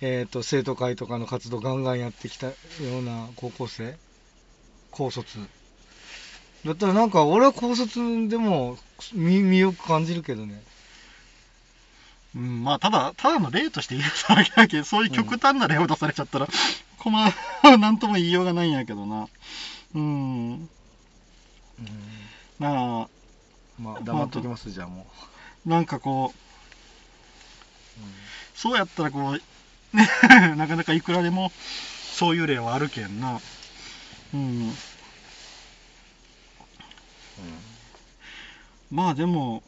[0.02, 2.54] えー、と生徒会とかの活動ガンガンやってきたよ
[3.00, 3.98] うな高校生。
[4.92, 5.40] 高卒。
[6.66, 8.78] だったらなんか俺は高卒でも
[9.14, 10.62] み魅力感じるけどね。
[12.36, 16.48] うん、まあただただの例として言うただけだけどそういう極端な例を出されちゃったら、
[16.98, 17.34] こま
[17.78, 19.28] なんとも言いようがないんやけどな。
[19.96, 20.70] うん。
[22.60, 23.10] なあ
[23.80, 25.06] まあ黙っときますじゃあも
[25.66, 28.04] なんかこうう、
[28.56, 29.34] そうやったらこう
[29.98, 30.08] ね
[30.56, 31.52] なかなかいくらでも
[32.14, 33.40] そういう例はあるけんな。
[34.34, 34.76] うん。
[38.92, 39.64] まあでも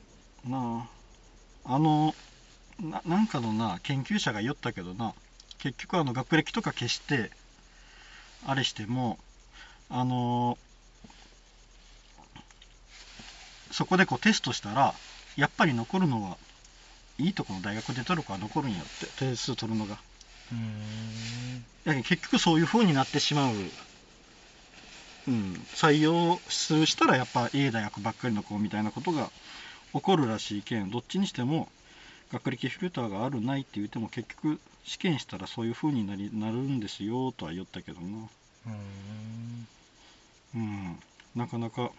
[0.46, 0.88] な
[1.66, 2.14] ああの
[2.80, 5.14] ななんかのな研究者が言ったけどな
[5.60, 7.32] 結局あの学歴とか消して
[8.46, 9.20] あれしても
[9.90, 10.58] あの
[13.82, 14.94] そこでこうテストしたら
[15.36, 16.38] やっぱり残るのは
[17.18, 19.98] いいとこの大学で取る子は残るんやって点数取るのが。
[20.52, 21.66] うん。
[21.84, 23.56] や結局そういう風になってしまう、
[25.28, 29.32] うん、採用するしたらやっぱ A 大学ばっかりの子みたいなことが
[29.96, 31.68] 起こるらしいけんどっちにしても
[32.32, 38.08] 学歴フィルターがあるないって言っても結局試験したらそういう風になりなるんですよとは言ったけどな。
[38.68, 39.68] うん。
[40.54, 41.00] うん。
[41.36, 41.90] なかなか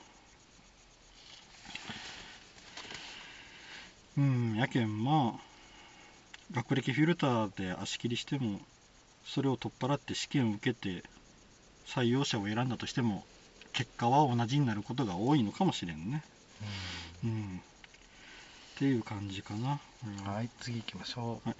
[4.17, 5.41] うんやけんまあ
[6.53, 8.61] 学歴フィルターで足切りしても
[9.25, 11.03] それを取っ払って試験を受けて
[11.87, 13.25] 採用者を選んだとしても
[13.73, 16.23] 結果は同じになることが多いのかもしれんね。
[17.25, 17.61] うん。
[17.63, 19.81] っていう感じかな。
[20.03, 21.51] これははい次行きましょう。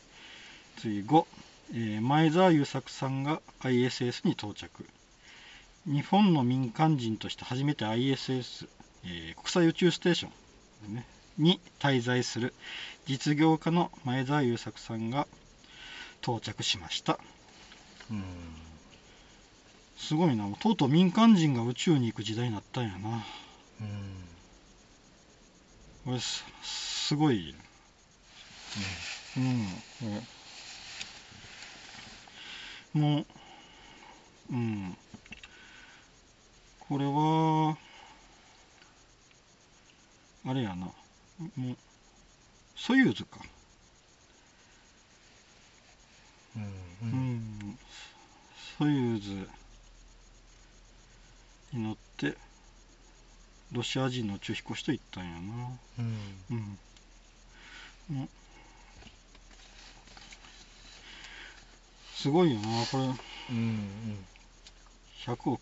[0.79, 1.27] 次5、
[1.73, 4.85] えー前澤友作さんが ISS に到着。
[5.87, 8.69] 日本の民間人として初めて ISS、
[9.05, 10.29] えー国際宇宙ステーショ
[10.91, 11.07] ン、ね、
[11.39, 12.55] に滞在する
[13.07, 15.27] 実業家の前澤友作さんが
[16.23, 17.19] 到着しました。
[18.11, 18.25] うん。
[19.97, 20.49] すごいな。
[20.59, 23.25] とうとう民間人が宇宙に行く時代になったんやな。
[23.81, 24.25] うん。
[26.05, 27.55] これすすごい。
[29.37, 29.67] うん、
[30.01, 30.07] こ
[32.95, 33.27] れもう、
[34.51, 34.97] うん、
[36.81, 37.79] これは、
[40.45, 40.93] あれやな、
[41.57, 41.77] もう、
[42.77, 43.41] ソユーズか。
[46.57, 46.63] うん
[47.03, 47.79] うん、
[48.79, 49.49] ソユーズ
[51.73, 52.37] に乗って、
[53.73, 55.41] ロシア人の宇宙飛行士と行ったんやな。
[55.99, 56.17] うん
[56.51, 56.79] うん。
[58.11, 58.29] うん
[62.15, 63.13] すごいよな、これ、うん
[63.51, 64.27] うん
[65.27, 65.61] 100億。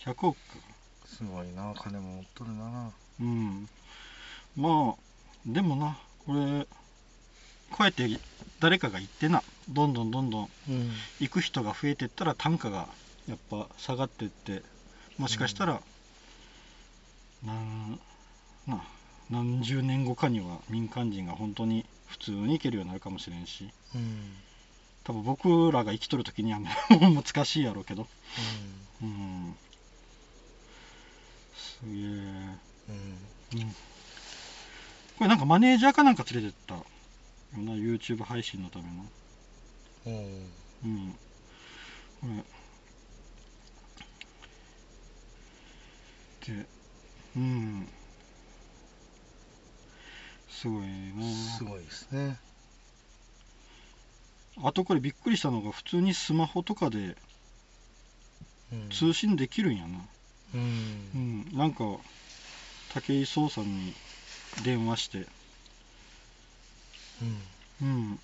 [0.00, 0.56] 100億か。
[1.06, 3.68] すごいな金も持っとるなうん。
[4.56, 5.09] まあ、
[5.46, 6.66] でもな、これ、
[7.70, 8.08] こうやって
[8.60, 12.88] 誰かが行ってな、どんどんどんどんうん行く人が増えてったら単価が
[13.28, 14.62] やっぱ下がってって、
[15.18, 15.80] もしかしたら、
[17.44, 17.98] なん
[18.66, 18.82] な
[19.30, 24.34] 何十年後かには民間人が本当に普通に行けるようになるかもしれんし、うん
[25.02, 28.06] 多分僕らが生きとる時にはもう難しいやろうけど、
[29.02, 29.54] うん。
[31.54, 31.94] すげえ。
[31.94, 32.58] うん
[33.54, 33.74] うん。
[35.20, 36.82] これなんかマネージャーかなんか連れてったよ
[37.58, 38.90] な、YouTube 配信のための。
[40.06, 40.46] うん
[40.82, 41.14] うん。
[42.22, 42.26] こ
[46.48, 46.54] れ。
[46.54, 46.66] で、
[47.36, 47.86] うん。
[50.48, 51.22] すごいな
[51.58, 52.38] すごいですね
[54.62, 57.14] あとこれびっくりしたのが普通にスマホとかで
[58.72, 59.98] うん通信できるんやな。
[60.54, 61.48] ううんん。
[61.52, 61.84] なんか、
[62.94, 63.92] 武井壮さんに
[64.64, 65.26] 電話して、
[67.20, 67.40] うん
[67.82, 68.20] うん。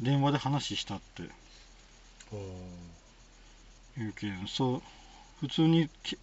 [0.00, 1.24] 電話で話したって
[3.96, 4.82] 言うけん、そう、
[5.40, 6.18] 普通にき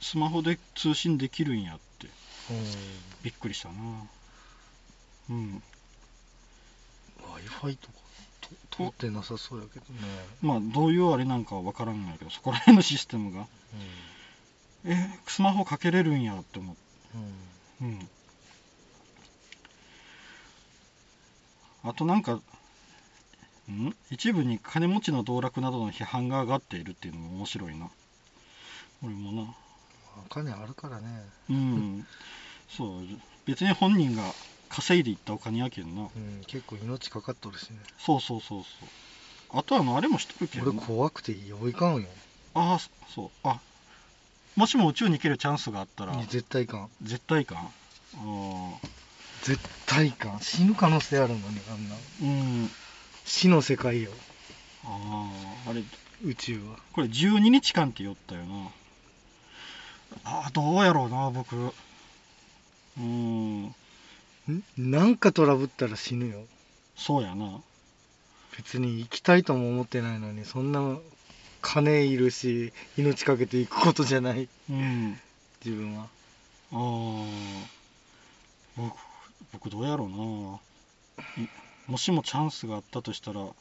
[0.00, 2.08] スマホで通信できるんやって
[3.22, 3.74] びっくりしたな。
[5.30, 5.36] うん。
[5.36, 5.62] うん
[7.34, 7.94] Wi-Fi とか
[8.68, 10.00] と通ってなさそうやけどね
[10.42, 13.46] まあ、どういうあれなんかは分からんないけど、そこら辺のシステムが、
[14.84, 16.80] え、スマホかけれるんやって思って。
[17.80, 18.08] うんうん。
[21.84, 22.40] あとなんか、
[23.70, 23.94] ん？
[24.10, 27.90] 一部に金持ちの道楽などの批判が上がっているっていうのも面白いな。
[29.02, 29.54] 俺もな。
[30.24, 32.06] お金あるからねうん。
[32.68, 32.88] そう、
[33.44, 34.34] 別に本人が
[34.68, 36.02] 稼いでいったお金やけんな。
[36.02, 38.88] うん結構命かかっとるしねそうそうそうそう。
[39.58, 42.08] あとあの、あれもしとるけど俺怖くてよいかんよ
[42.54, 42.78] ああ、
[43.08, 43.30] そう。
[43.42, 43.60] あ、
[44.56, 47.58] もしも宇宙に行けるチャンスがあったら、絶対いかん絶対かん。
[47.58, 47.70] あ
[48.14, 48.78] あ、
[49.44, 52.24] 絶対いかん死ぬ可能性あるのにあんなう
[52.64, 52.70] ん。
[53.26, 54.10] 死の世界よ
[54.84, 55.28] あ
[55.66, 55.82] あ、あれ、
[56.24, 58.70] 宇宙はこれ12日間って言ったよな。
[60.24, 61.56] ああ、どうやろうな、僕。
[62.98, 63.74] うん
[64.78, 66.40] なんかトラブったら死ぬよ
[66.96, 67.60] そうやな。
[68.56, 70.96] 別に行きたいとも思ってないのにそんな
[71.60, 75.18] 金いるし命かけていくことじゃないうん。
[75.64, 76.06] 自分はあ
[76.72, 76.78] あ、
[78.76, 78.96] 僕、
[79.52, 81.44] 僕どうやろうな。
[81.44, 81.48] い
[81.86, 83.54] もしもチャンスがあったとしたら、う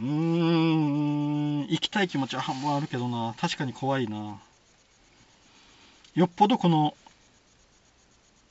[0.00, 3.34] ーん、行きたい気持ちは半分あるけどな。
[3.38, 4.38] 確かに怖いな。
[6.14, 6.94] よっぽどこの、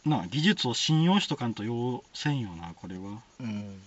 [0.06, 3.22] な、技術を信用しとかんと要せんよな、これは。
[3.40, 3.82] うん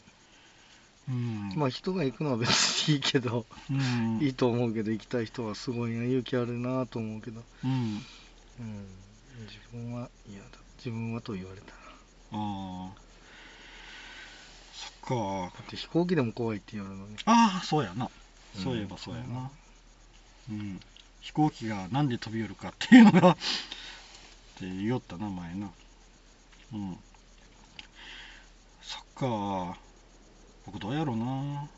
[1.09, 1.53] うん。
[1.57, 7.71] まあ人が行くのは別にいいけどうん、いいと思うけど行きたい人はすごいな勇気あるなと思うけどうん。
[8.61, 8.87] うん
[9.47, 11.76] 自分は嫌だ自分はと言われたら
[12.33, 12.91] ああ。
[14.72, 15.53] そっか。
[15.55, 18.07] だって飛行機でも怖いって言われるのにああ、そうやな。
[18.07, 18.11] うん
[18.62, 19.51] そういえばそうやな。
[20.51, 20.81] うん。
[21.20, 23.35] 飛行機がなんで飛び降るかっていうのが っ
[24.59, 25.70] て言おったな、前な。
[26.72, 26.99] うん。
[28.83, 29.78] そっか。
[30.66, 31.68] 僕どうやろうな。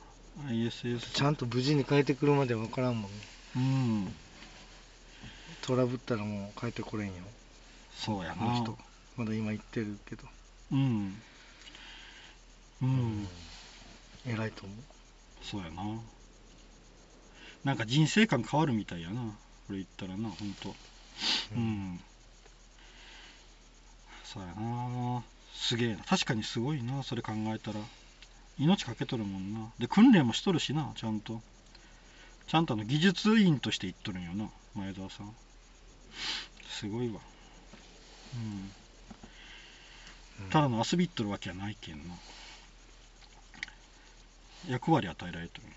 [0.49, 1.13] ISS。
[1.13, 3.19] ちゃんと無事に帰ってくるまでわからんもんね
[3.57, 4.15] うん
[5.61, 7.15] トラブったらもう帰ってこれんよ
[7.95, 8.77] そうやな人
[9.23, 10.25] まだ今言ってるけど。
[10.73, 11.15] うん。
[12.83, 13.29] うん。
[14.27, 14.77] 偉いと思う。
[15.45, 16.01] そうやな。
[17.63, 19.21] なんか人生観変わるみたいやな。
[19.69, 20.75] これ言ったらなほんと。
[21.55, 22.01] うん、
[24.25, 25.23] そうやな。
[25.55, 26.03] すげえな。
[26.03, 27.79] 確かにすごいなそれ考えたら。
[28.59, 29.71] 命かけとるもんな。
[29.79, 31.41] で訓練もしとるしなちゃんと。
[32.49, 35.33] ちゃんとあの技術員として行っとるんよな前澤さん。
[36.69, 37.21] すごいわ。
[38.35, 38.82] うん
[40.51, 42.15] ただの遊びっとるわけはないけんな。
[44.69, 45.67] 役割与えられとる。
[45.67, 45.77] んや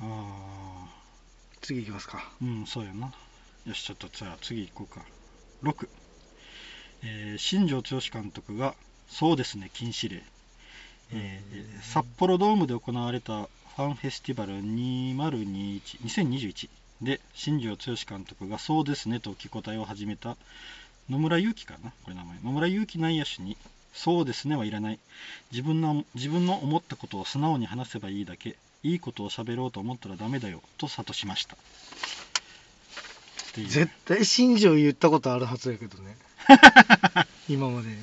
[0.00, 0.88] あ
[1.60, 2.18] 次行きますか。
[2.18, 3.12] あうんそうやな。
[3.66, 5.04] よしちょっとじゃあ次行こうか。
[5.62, 5.88] 6、
[7.04, 8.74] えー新庄剛志監督が
[9.08, 10.22] そうですね禁止令、
[11.12, 16.68] えー札幌ドームで行われたファンフェスティバル2021 2021
[17.02, 20.36] で新庄剛志監督がそうですねと受け答えを始めた
[21.10, 21.92] 野村祐希かな？
[22.04, 22.38] これ名前。
[22.42, 23.56] 野村祐希内野手に
[23.92, 24.98] そうですねはいらない。
[25.52, 28.56] 自分の自分の思ったことを素直に話せばいいだけ。
[28.82, 30.62] いいことを喋ろうと思ったらダメだよ。
[30.78, 31.56] と諭しました。
[33.54, 36.16] 絶対新庄言ったことあるはずやけどね。
[37.48, 37.88] 今まで。
[37.88, 37.96] に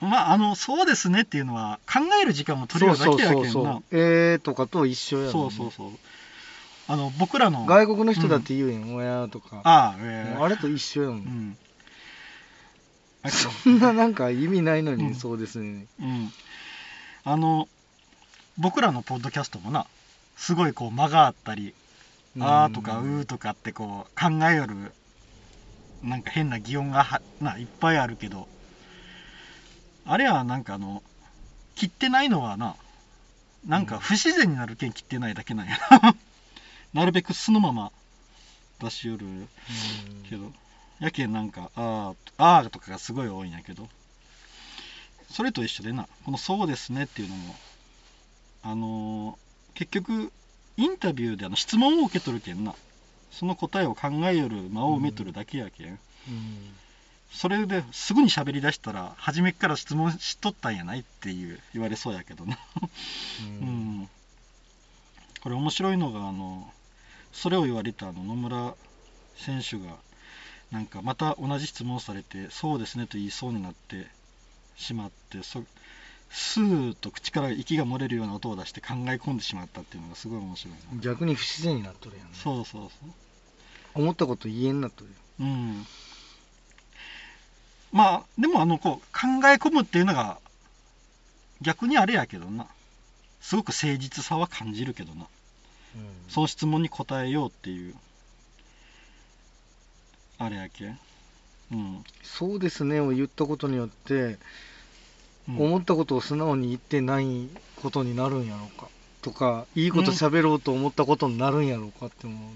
[0.00, 3.76] まああのそうですねっていうのは考える時間も取れるだけやけんな。
[3.76, 5.90] うえーとかと一緒やもん、そうそうそう
[6.88, 9.60] あの僕らの外国の人だって言うやん、親とか。
[9.64, 11.20] ああえもうあれと一緒やも、うん。
[11.20, 11.61] んあ
[13.30, 15.14] そ んななんか意味ないのに、うん。
[15.14, 15.86] そうですね。
[16.00, 16.32] うん。
[17.24, 17.68] あの
[18.58, 19.86] 僕らのポッドキャストもな
[20.36, 21.74] すごいこう間があったり
[22.40, 24.92] 「あー」とか「うー」とかってこう考えよる
[26.02, 28.48] なんか変な擬音がはないっぱいあるけど
[30.04, 31.02] あれはなんかあの
[31.76, 32.76] 切ってないのはな
[33.64, 36.16] なんか不自然になるけん切ってないだけなんやな。
[36.92, 37.92] なるべく素のまま
[38.80, 39.48] 出しよるうん。
[40.28, 40.52] けど
[41.04, 43.88] やけんなんか「あー」あーとかがすごい多いんやけど。
[45.30, 47.56] それと一緒でなこの「そうですね」っていうのも
[48.62, 50.32] あのー結局
[50.76, 52.74] インタビューであの質問を受け取るけんな。
[53.30, 55.98] その答えを考えよる間を埋めとるだけやけん、うん。
[57.32, 62.58] それですぐに喋り出したら初めっから質問しとったんやないっていう言われそうやけどな。
[63.40, 64.08] ううんん、
[65.40, 66.70] これ面白いのがあの
[67.32, 68.74] それを言われたあの野村
[69.38, 69.96] 選手が
[70.72, 74.06] なんかまた同じ質問されて「そうですね」と言いそうになって
[74.76, 75.62] しまってそ
[76.30, 81.02] スーッと口から息が漏れるような音を出して考え込んでしまったっていうのがすごい面白いな。
[81.02, 85.86] 逆に不自然になっとるやん、ね、そうそうそ思ったこと言えんなっとるよううん。
[87.92, 90.38] まあでもあのこう考え込むっていうのが
[91.60, 92.66] 逆にあれやけどな。
[93.42, 95.26] すごく誠実さは感じるけどな。
[96.30, 97.94] その質問に答えようっていう
[100.44, 100.92] あれやけ？
[101.72, 104.38] うん、そうですねを言ったことによって、
[105.48, 105.58] うん。
[105.58, 107.48] 思ったことを素直に言ってない
[107.82, 108.88] ことになるんやろうか。
[109.22, 112.46] とかいいこと喋ろうと思ったことになるんやろうかって思うね、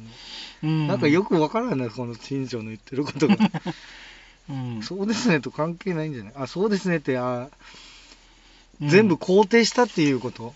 [0.64, 0.86] うん。
[0.88, 3.36] なんかよくわからないなこの新庄の言ってることが。
[4.50, 4.82] うん。
[4.82, 6.32] そうですねと関係ないんじゃない？
[6.36, 7.48] あそうですねってあ、
[8.80, 8.88] うん。
[8.88, 10.54] 全部肯定したっていうこと？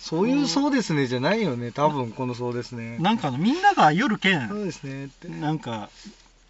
[0.00, 0.48] そういううん。
[0.48, 2.98] そうですねじゃないよね多分このそうですね。
[2.98, 5.28] なんかあのみんなが夜けそうんですねって。
[5.28, 5.88] なんか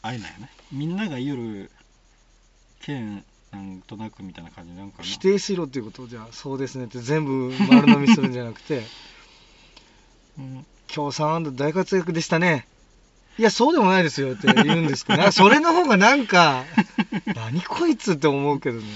[0.08, 0.48] あれなんやね。
[0.72, 1.70] みんなが夜
[2.80, 8.84] けんなんとなくみたいな感じなんかな否定しろっていうことをじゃあそうですねって全部丸飲みするんじゃなくて
[10.38, 10.66] うん。
[10.94, 12.66] 今日3安打大活躍でしたね。
[13.38, 16.64] いやそうでもないですよって言うんですけどなそれの方がなんか
[17.36, 18.86] 何こいつって思うけどね。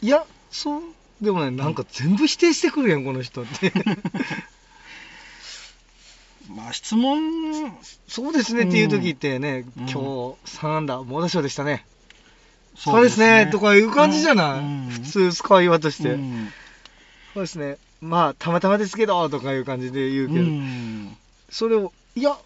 [0.00, 0.82] いやそう
[1.20, 3.74] でもねなんか全部否定してくるやんこの人って
[6.54, 7.72] まあ質問
[8.08, 9.82] そうですねっていう時ってね、うん。
[9.82, 9.98] 今日
[10.58, 11.84] 3安打猛打賞でしたね。
[12.76, 13.48] そうですね。
[13.50, 14.88] とかいう感じじゃない、うん。
[14.88, 15.00] 普
[15.32, 16.48] 通会話として、うん。
[17.34, 17.78] そうですね。
[18.00, 21.16] まあたまたまですけどとかいう感じで言うけど、うん。
[21.50, 22.36] それをいや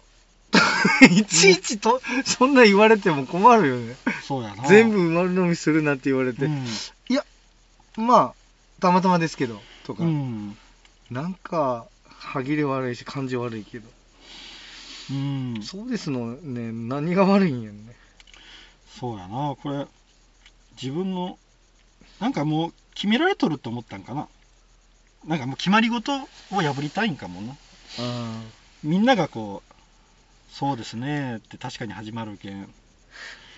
[1.11, 3.95] いちいちとそんな言われても困るよね。
[4.23, 4.67] そうやな。
[4.67, 6.65] 全部丸飲みするなって言われて、うん。
[7.97, 8.33] まあ
[8.79, 10.57] たまたまですけどとか、うん。
[11.09, 11.85] なんか
[12.21, 13.89] 歯切れ悪いし感じ悪いけど、
[15.09, 15.59] うん。
[15.63, 17.95] そうですのね何が悪いんやんね。
[18.99, 19.55] そうやな。
[19.61, 19.87] これ
[20.81, 21.37] 自分の
[22.19, 24.27] なんかもう決められとると思ったんかな。
[25.27, 27.55] なんかもう決まり事を破りたいんかもな。
[27.99, 28.41] あ。
[28.83, 29.73] みんながこう
[30.53, 32.69] 「そうですね」って確かに始まるけん。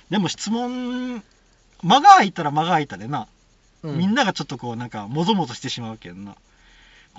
[0.09, 1.21] でも質問
[1.81, 3.27] 間が空いたら間が空いたでな、
[3.83, 3.97] うん。
[3.97, 6.35] みんながちょっとこうなんかもぞもぞしてしまうけんな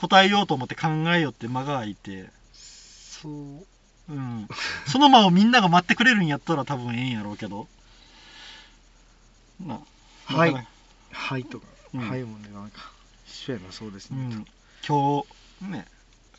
[0.01, 2.28] 答えようと思って考えようって間が空いて。
[2.53, 3.32] そう。
[4.07, 4.49] うん、
[4.86, 7.66] その間をみんなが待ってくれるんやったら多分ええんやろうけど。
[9.64, 9.80] な
[10.26, 10.66] はい。
[11.11, 12.09] はいとか、うん。
[12.09, 12.90] はいもねなんか
[13.26, 14.47] 一緒やなそうですね、うん、
[14.86, 15.24] 今
[15.61, 15.86] 日ね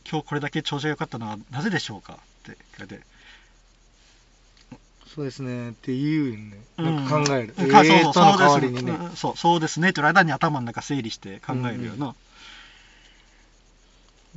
[0.10, 3.02] 今日これだけ調子が良かったのはなぜでしょうかって聞かれて。
[5.08, 5.70] そうですね。
[5.70, 6.96] って言うよね、うん。
[6.98, 7.72] なんか考える、うん。
[7.72, 9.16] かえーとの代わりにね、うん。
[9.16, 9.90] そうそうですね。
[9.90, 12.14] って言う間に頭の中整理して考えるよな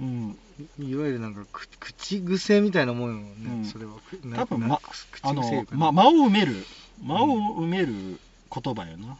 [0.00, 0.38] うん、
[0.78, 3.64] いわゆるなんかく口癖みたいなもんよね、うん。
[3.64, 3.92] それは。
[4.08, 4.80] く多分ま
[5.22, 6.66] あのま、間を埋める
[7.02, 8.20] 間を埋める
[8.52, 9.16] 言葉よな、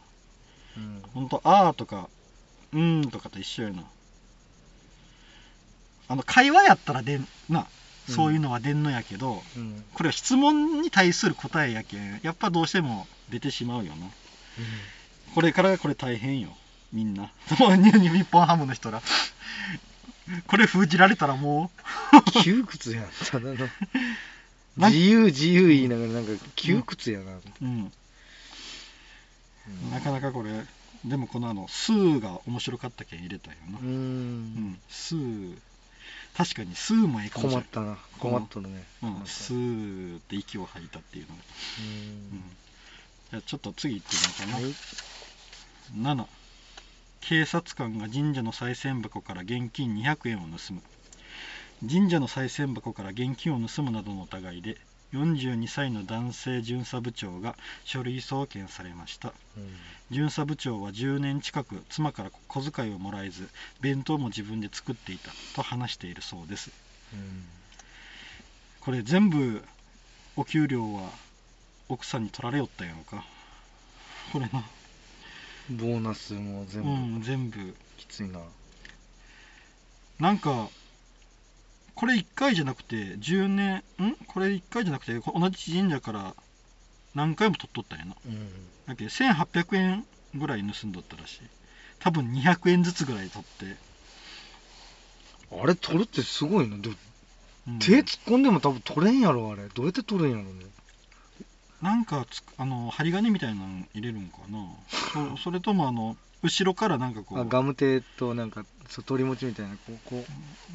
[0.77, 1.01] うん。
[1.13, 2.07] ほんと、あーとか、
[2.71, 3.83] うーんとかと一緒よな。
[6.07, 7.67] あの、会話やったらでん、な、
[8.07, 9.83] そういうのは出んのやけど、うん。
[9.93, 14.07] これは質問に対する答えやけん、やっぱどうしても出てしまうよな。
[15.35, 16.55] これからこれ大変よ、
[16.91, 17.31] みんな。
[17.59, 19.01] もう日日本ハムの人ら。
[20.47, 21.71] これ封じられたらも
[22.43, 23.05] 窮屈やん。
[23.31, 23.55] ただの。
[24.77, 27.91] なん自由自由言いながらなんか窮屈やな、う、うん、
[29.91, 30.65] なかなかこれ、
[31.03, 33.79] でもこのあの、数が面白かったけん入れたよな。
[33.79, 33.81] う。
[33.83, 33.87] ん。
[33.87, 35.15] うん、数、
[36.37, 37.67] 確かに数もええかもしれない。
[37.71, 37.97] 困ったな。
[38.19, 41.41] 困っとるね、うん、スーって息を吐いたっていうのが、
[41.79, 41.85] うん。
[41.87, 41.89] う
[42.35, 42.43] ん、
[43.31, 46.15] じゃあちょっと次行ってみようかはい。
[46.15, 46.27] な、7
[47.21, 50.81] 警察官が神社の賽銭箱から現金200円を盗む。
[51.87, 54.77] 神社の賽銭箱から現金を盗むなどの疑いで
[55.13, 59.33] 42歳の男性巡査部長が書類送検されました。
[60.11, 63.47] 巡査部長は10年近く妻から小遣いをもらえず
[63.81, 66.71] 弁当も自分で作っていたと話しているそうです。
[67.13, 67.45] うん。
[68.81, 69.63] これ全部
[70.35, 71.09] お給料は
[71.89, 73.25] 奥さんに取られよったんやろか。
[74.31, 74.63] これな
[75.71, 77.75] ボーナスも全部うん全部。
[77.97, 78.39] きついな、
[80.19, 80.69] なんか
[81.95, 84.15] これ1回じゃなくて10年ん？
[84.25, 86.33] これ1回じゃなくてこ同じ神社から
[87.13, 88.15] 何回も取っとったんやな。
[88.25, 88.49] うん。
[88.87, 91.41] だけど1800円ぐらい盗んどったらしい。
[91.99, 93.75] 多分200円ずつぐらい取って、
[95.61, 96.77] あれ取るってすごいな。
[96.77, 96.95] でも
[97.67, 97.79] うん。
[97.79, 99.67] 手突っ込んでも多分取れんやろあれ。
[99.67, 100.65] どうやって取るんやろね
[101.81, 104.65] なんかつあの針金みたいなの入れるんかな？
[105.35, 110.25] そそれともあの後ろからなんかこうあガムテとなんかそう取り持ちみたいなこうこ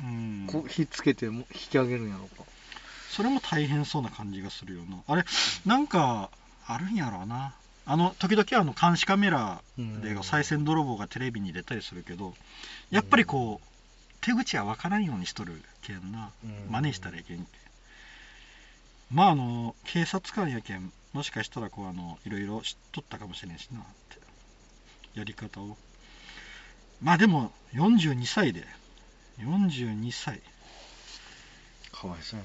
[0.02, 0.46] うん。
[0.48, 2.44] うこうひっつけても引き上げるんやろうか。
[3.10, 4.96] それも大変そうな感じがするよな。
[5.06, 5.24] あれ
[5.66, 6.30] なんか
[6.66, 7.54] あるんやろうな。
[7.86, 10.22] あの時々あの監視カメラでうん。
[10.22, 12.34] 賽銭泥棒がテレビに出たりするけど
[12.90, 13.66] やっぱりこう
[14.22, 15.52] 手口は分からんようにしとる
[15.82, 16.30] けんな。
[16.44, 16.72] うん。
[16.72, 17.46] 真似したらいけん
[19.10, 24.18] まああの警察官やけんもしかしたらこうあのいろいろ知っとったかもしれんしなって
[25.18, 25.76] やり方を。
[27.02, 28.64] まあでも42歳で。
[29.38, 30.40] 42歳。
[31.92, 32.44] かわいそうや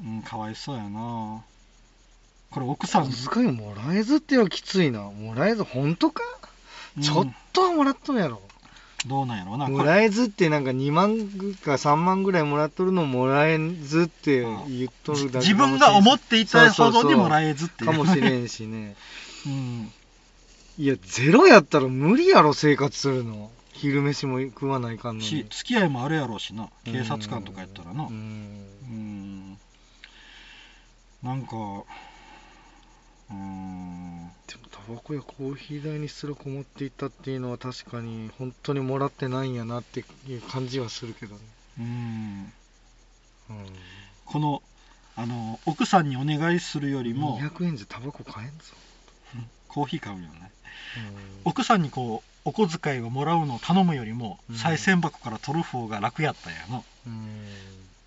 [0.00, 1.44] うんかわいそうやな。
[2.50, 3.12] これ奥さなん。
[3.12, 5.02] 小遣いもらえずってはきついな。
[5.10, 6.22] もらえず本当か、
[6.96, 7.02] うん。
[7.02, 8.42] ちょっとはもらっとんやろ
[9.06, 9.68] どうなんやろうな。
[9.68, 11.18] もらえずってなんか2万
[11.62, 17.90] か3万ぐらいもらっとるのもらえずって言っとるだけ自分が思っていたほどにもらええずっていう。
[17.90, 18.96] かもしれんしね。
[19.46, 19.92] うん。
[20.78, 23.50] いやゼロやったら無理やろ生活するの。
[23.74, 26.68] 昼飯も食わないかんのしに付き合いもあるやろうしな。
[26.84, 28.04] 警察官とかやったらな。
[28.04, 29.50] ううん。
[29.52, 29.58] ん
[31.22, 34.03] なんかうーん
[34.88, 41.40] バコやコーヒー代にすら困っていったっていうのは確かに本当にもらってないんやなっていう感じはするけどね。
[41.78, 42.52] うん。
[43.50, 43.56] うん。
[44.24, 44.62] この
[45.16, 48.64] あの奥さんにお願いするよりも200円じゃタバコ買えんぞ、
[49.68, 50.50] コーヒー買うよね。
[50.96, 51.50] うん。
[51.50, 54.56] 奥さんにこうお小遣いをもらうのを頼むよりもうん。
[54.56, 57.38] 賽銭箱から取る方が楽やったんやなうん。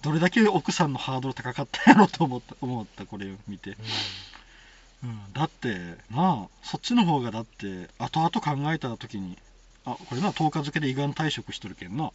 [0.02, 3.76] どれだけ奥さんのハードル高かったんやろと思った思ったこれを見て、
[5.04, 5.76] うん、だって
[6.12, 9.38] なあそっちの方がだって後々考えた時に
[9.86, 12.12] あこれな10日付けで胃がん退職しとるけんな。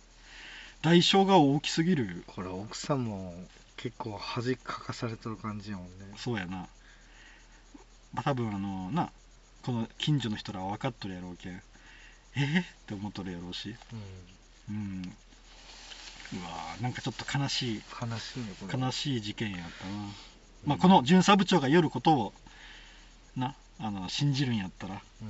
[0.83, 2.25] 代償が大きすぎる。
[2.27, 3.35] これ奥さんも
[3.77, 5.93] 結構恥かかされとる感じやもんね。
[6.17, 6.69] そうやな、
[8.13, 9.11] まあ、多分あのな
[9.63, 11.53] この近所の人らは分かっとるやろうけん。
[11.53, 13.75] えー、って思っとるやろうし。
[14.69, 15.03] うん。
[16.35, 17.83] うわーなんかちょっと悲しい。
[18.01, 19.93] 悲しいねこれ悲しい事件やったな、
[20.67, 22.33] まあ、この巡査部長が夜ことを
[23.37, 25.29] なあの信じるんやったらうん。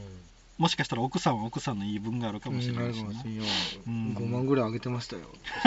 [0.58, 3.44] もしかしたら奥さんは奥さんの言い分があるかもしれないしな、うんあるかもしれんよ
[3.86, 4.14] うん。
[4.14, 5.22] 5万ぐらいあげてましたよ。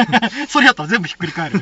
[0.47, 1.59] それやったら全部ひっくり返る。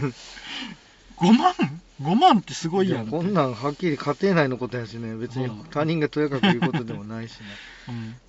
[1.18, 1.54] 5万
[2.02, 5.16] ?5 万ってすごいいやんやこんなんはっきり家庭内のことやしね。
[5.16, 5.66] 別にうん。
[5.66, 7.46] 他人がとやかく言うことでもないしね。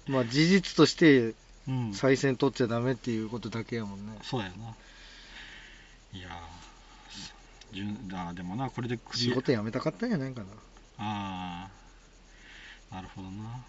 [0.08, 1.34] うん、まあ事実として
[1.66, 4.18] うん、再選取っちゃダメっていうことだけやもんね。
[4.22, 4.74] そうやな。
[6.12, 10.46] いやー順あでもなこれで仕事辞めたかったんじゃないかな。
[10.98, 11.68] ああ
[12.94, 13.64] なるほどな。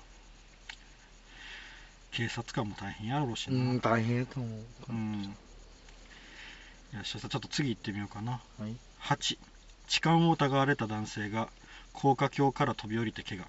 [2.12, 3.56] 警察官も大変やろうしな。
[3.56, 5.36] うん大変やと思ううん。
[6.94, 8.34] よしちょっと次行ってみようかな。
[8.60, 8.76] はい。
[9.02, 9.38] 8
[9.88, 11.50] 痴漢を疑われた男性が
[11.92, 13.48] 高架橋から飛び降りて怪我。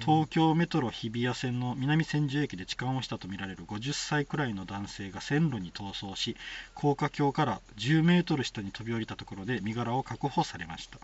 [0.00, 6.36] 東京メトロ日比谷線の南千住駅で痴漢をしたとみられる50歳くらいの男性が線路に逃走し
[6.74, 10.98] 高架橋から10メートル下に飛び降りたところで身柄を確保されました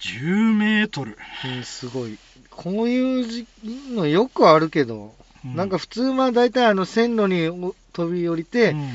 [0.00, 2.18] 10メートル、うんすごい。
[2.50, 3.46] こういうじ
[3.90, 8.90] のよくあるけど、うなんか普通は大体あの線路にお飛び降りてうん。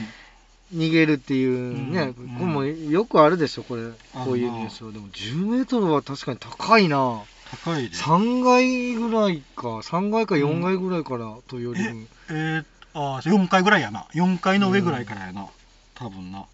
[0.73, 2.13] 逃げるっていうね、うん。
[2.13, 3.83] これもよくあるでしょこれ。
[4.15, 4.91] あこういう現象。
[4.91, 7.23] でも10メートルは確かに高いな。
[7.51, 14.07] 高いで3階ぐらいか3階か4階ぐらいから飛び降りる、えー、あー4階ぐらいやな。
[14.13, 15.47] 4階の上ぐらいからやな、
[15.95, 16.45] 多分な。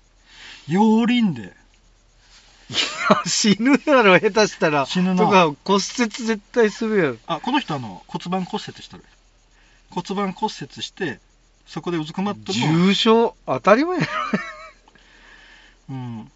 [0.67, 1.53] 両輪で
[3.25, 4.85] 死ぬやろ下手したら。
[4.85, 5.23] 死ぬな。
[5.23, 7.17] とか骨折絶対するやろ。
[7.27, 9.03] あこの人あの骨盤骨折したる
[9.89, 11.19] 骨盤骨折して
[11.65, 13.31] そこでうずくまっとるの重傷？
[13.45, 14.09] 当たり前やろ。
[15.89, 16.31] うん。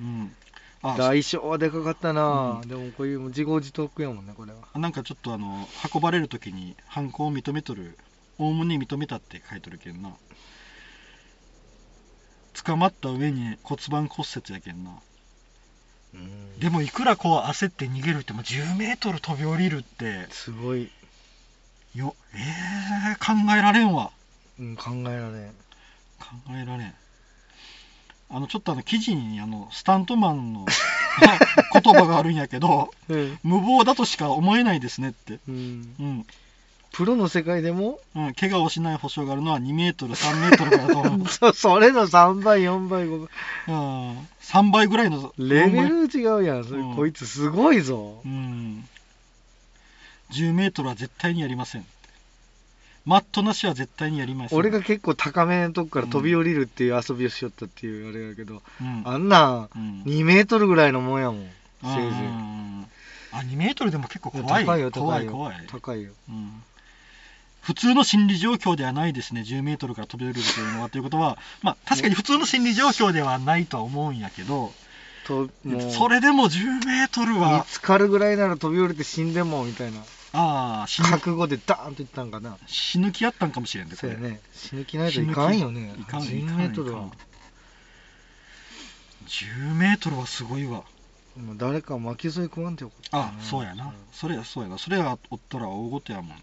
[0.00, 0.32] うん。
[0.82, 4.58] あ大小はでかかったな、でもこういう自業自得やもんねこれは。
[4.78, 7.96] なんかちょっとあの運ばれる時に犯行を認めとる
[8.38, 10.10] おおむね認めたって書いとるけんな
[12.64, 14.90] 捕まった上に骨盤骨折やけんな。
[16.58, 20.26] でもいくらこう焦って逃げるっても10メートル飛び降りるって。
[20.30, 20.90] すごい、
[21.94, 24.10] よえー、考えられんわ。
[24.60, 25.48] うん、考えられん。
[26.20, 26.94] 考えられん。
[28.30, 30.64] あのちょっとあの記事にあのスタントマンの
[31.72, 35.38] 言葉があるんやけどうん、無謀だとしか思えないですねって。
[35.48, 36.26] うん、うん
[36.92, 37.98] プロの世界でも？
[38.14, 41.28] うん、怪我をしない保証があるのは2メートル、3メートルからと思う。
[41.32, 43.28] そそれの3倍4倍5倍
[43.68, 45.32] うん、3倍ぐらいの。
[45.38, 48.86] レベ4倍ル違うやんそれ、うんこいつすごいぞうん。
[50.32, 51.86] 10メートルは絶対にやりません。
[53.04, 54.58] マットなしは絶対にやりません。
[54.58, 61.50] 俺が結構高めのとこから飛び降りるっていう遊びをしよったっていうあれやけど、うん、あんなんうん、2メートルぐらいのもんやもん
[61.82, 62.86] せいぜいうん
[63.32, 64.64] あ、2メートルでも結構怖い。
[64.66, 65.66] 高いよ高いよ怖い怖い。
[65.68, 66.62] 高いようん
[67.62, 70.90] 普通の心理状況ではないですね、10メートルから飛び降りるというのは。
[70.90, 74.72] ということは、まあ、確かに普通の心理状況ではないとは思うんやけど、
[75.26, 80.00] それでも10メートル見は、つかるぐらいなら飛び降りて死んでもみたいな
[80.32, 84.28] ああ、死ぬ覚悟でダーンといったんかな死ぬ気やったんかもしれんで、これそうや。
[84.30, 87.12] ね死ぬ気ないといかんよねいかんい10かんメートルはいかん
[89.26, 90.82] 10メートルはすごいわ。
[91.56, 93.92] 誰か巻き添え食わんてよかったあ、そうやな。
[94.12, 94.78] それや、そうやな。
[94.78, 96.36] それがおったら大ごとやもんな。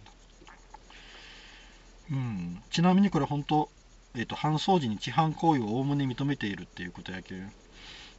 [2.12, 2.62] うん。
[2.72, 3.70] ちなみにこれ本当、
[4.16, 7.52] えっ、と、搬送時に痴漢行為をおおむね認めているっていうことやけん。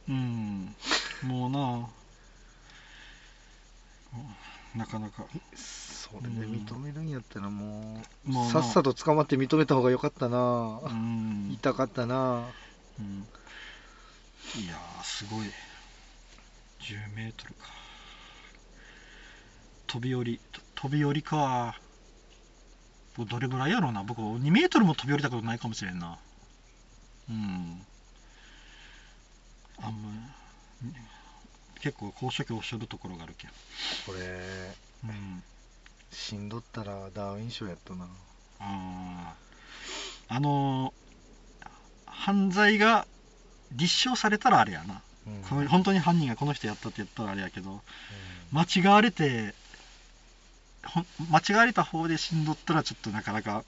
[0.09, 0.75] うん。
[1.23, 1.59] もうな、
[4.13, 4.17] う
[4.77, 5.25] んなかなか。
[5.53, 11.51] それで認めるんやったらもう、もうなさっさと捕まって認めた方がよかったな、うん。
[11.51, 12.45] 痛かったな
[12.99, 13.27] うん
[14.59, 15.45] いやーすごい
[16.81, 17.67] 10メートルか
[19.87, 21.90] 飛び降りと飛び降りか僕
[23.17, 24.03] どれぐらいやろうな。
[24.03, 26.17] 僕2メートルも飛び降りたことないかもしれんな。
[27.29, 27.81] うん。
[29.81, 30.09] あんま
[31.81, 33.51] 結構高所恐怖症るところがあるけん。
[34.05, 34.19] これ
[35.03, 35.43] うん。
[36.11, 38.07] 死んどったらダーウィン賞やったな。
[38.59, 40.35] あー。
[40.35, 41.01] あのー
[42.05, 43.07] 犯罪が
[43.71, 45.01] 立証されたらあれやな。
[45.49, 45.67] うん。
[45.67, 47.81] 本当に犯人がこの人やったって言ったらあれやけど
[48.51, 49.55] 間違われて
[51.29, 53.63] 間違われた方で死んどったらちょっとなかなか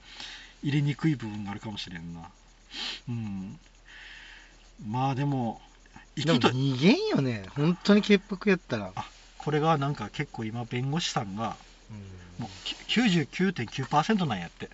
[0.63, 2.21] 入れにくい部分があるかもしれんな。
[3.07, 3.59] うん。
[4.87, 5.61] まあでも
[6.15, 7.45] で生きとも逃げんよね。
[7.55, 9.05] 本当に潔白やったら、あ
[9.37, 11.55] これがなんか結構今弁護士さんが
[11.91, 12.43] うん。
[12.43, 14.69] もうき99.9%なんやって。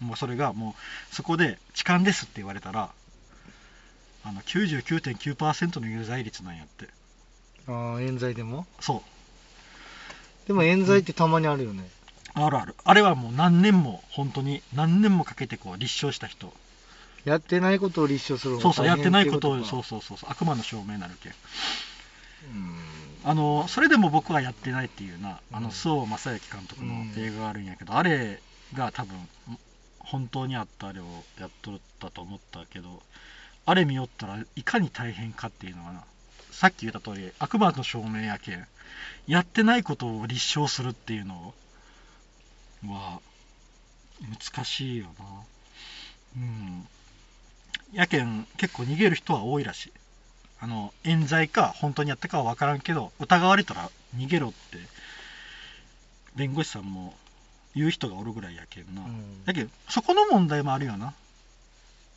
[0.00, 0.08] うん。
[0.08, 0.76] もうそれがも
[1.10, 2.90] うそこで痴漢ですって言われたら
[4.24, 6.88] あの99.9%の有罪率なんやって。
[7.68, 8.66] ああ冤罪でも？
[8.80, 9.15] そう
[10.46, 11.88] でも冤罪ってたまにあるよね、
[12.34, 12.74] あるある。
[12.84, 16.52] あれはもう何年も本当に何年もかけてこう立証した人。
[17.24, 22.76] やってないことを立証する方そうそうやってないことをそうそうそうそう悪魔の証明になるけんうん
[23.24, 28.40] あのそれでも僕はやってないっていうなあうんの周防正行監督のうん映画があるんやけど、あれ
[28.74, 29.16] が多分
[29.98, 31.04] 本当にあったあれを
[31.40, 33.02] やっとったと思ったけど
[33.64, 36.04] あれ見よったらいかに大変かっていうのはな
[36.56, 38.66] さっき言った通り悪魔の証明やけん
[39.26, 41.52] やってないことを立証するっていうの
[42.82, 43.20] は
[44.54, 45.24] 難しいよな。
[46.38, 46.88] うん。
[47.92, 49.92] やけん結構逃げる人は多いらしい。
[50.58, 54.78] あの冤罪か本当にやったかは分からんけど疑われたら逃げろって
[56.36, 57.14] 弁護士さんも
[57.74, 59.44] 言う人がおるぐらいやけんな、うん。
[59.44, 61.12] だけどそこの問題もあるよな。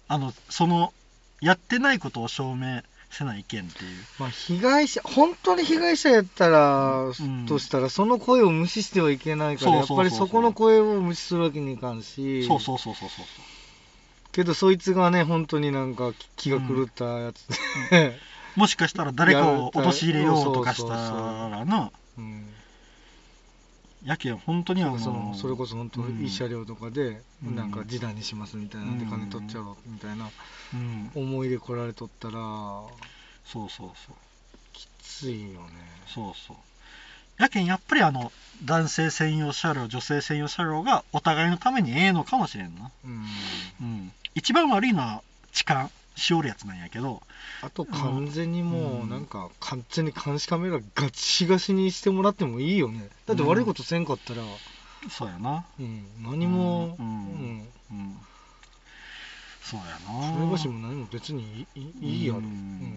[0.08, 0.94] あのその
[1.42, 4.06] やってないことを証明せないけんっていう。
[4.18, 7.46] まあ、被害者、本当に被害者やったら、ん。
[7.48, 13.26] としたら、その声を無視してはいけないから、やっぱりそこの声を無視するわけにいかんし、そうそうそうそうそう。
[14.32, 17.48] けど、そいつがね、本当になんか気が狂ったやつ
[17.90, 18.20] で、
[18.56, 21.92] もしかしたら誰かを陥れようとかしたらな。
[22.18, 22.54] うん
[24.06, 26.20] やけん本当にあのそのそれこそ本当、うん。
[26.22, 27.56] いい車両とかで、うん。
[27.56, 29.12] なんか示談にしますみたいなんで、うん。
[29.12, 30.30] 金取っちゃろうみたいな
[30.74, 31.12] うん。
[31.16, 32.34] 思いで来られとったら、
[33.46, 34.16] そうそうそう。
[34.74, 35.70] きついよね。
[36.08, 36.58] そうそう。
[37.42, 38.32] やけんやっぱりあの
[38.66, 42.92] 男性専用車両女性専用車両がお互いのためにええのかもしれんな。
[43.06, 43.26] うん。
[43.82, 44.12] うん。
[44.36, 45.22] 一番悪いのは
[45.52, 45.90] 痴漢
[46.20, 47.22] しおるやつなんやけど
[47.62, 49.10] あと完全にもううん。
[49.10, 53.10] なんか完全に監視カメラガチガチにしてもらってもいいよね。
[53.26, 54.44] だって悪いことせんかったら、
[55.10, 55.66] そうやな。
[55.80, 57.10] うん、何も、ううん。
[57.62, 58.18] んうん。
[59.62, 60.34] そうやな。
[60.34, 62.48] それがしも何も別にいいやろ、ううん。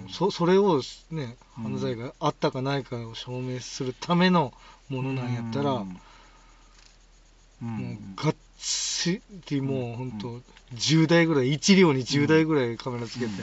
[0.06, 1.64] んそそれをねうん。
[1.64, 4.52] 犯罪があったかないかを証明するための
[4.88, 6.00] ものなんやったら、うん。
[7.62, 7.68] うん。
[7.68, 10.40] もうがっちりもう本当
[10.76, 13.30] 10台ぐらい1両に10台ぐらいカメラつけてうん。
[13.30, 13.38] うん。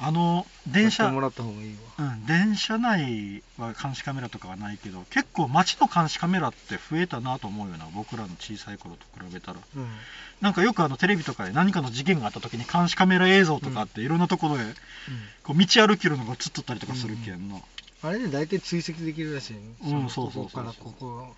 [0.00, 2.04] あのや電車もらった方がいいわ。
[2.06, 9.58] うん、電車内は監視カメラとかはないけど結構街の監視カメラって増えたなと思うよな僕らの小さい頃と比べたら。
[9.76, 9.88] うん。
[10.40, 14.64] なんかよくあのテレビとかで何かの事件があった時に監視カメラ映像とかっていろんなところで
[15.42, 17.56] こう道歩きるのが映っとったりとかするけんな、
[18.02, 20.02] あれで大体追跡できるらしいね、うん。
[20.04, 20.62] のそうそうそう。
[20.62, 21.36] そうここからここ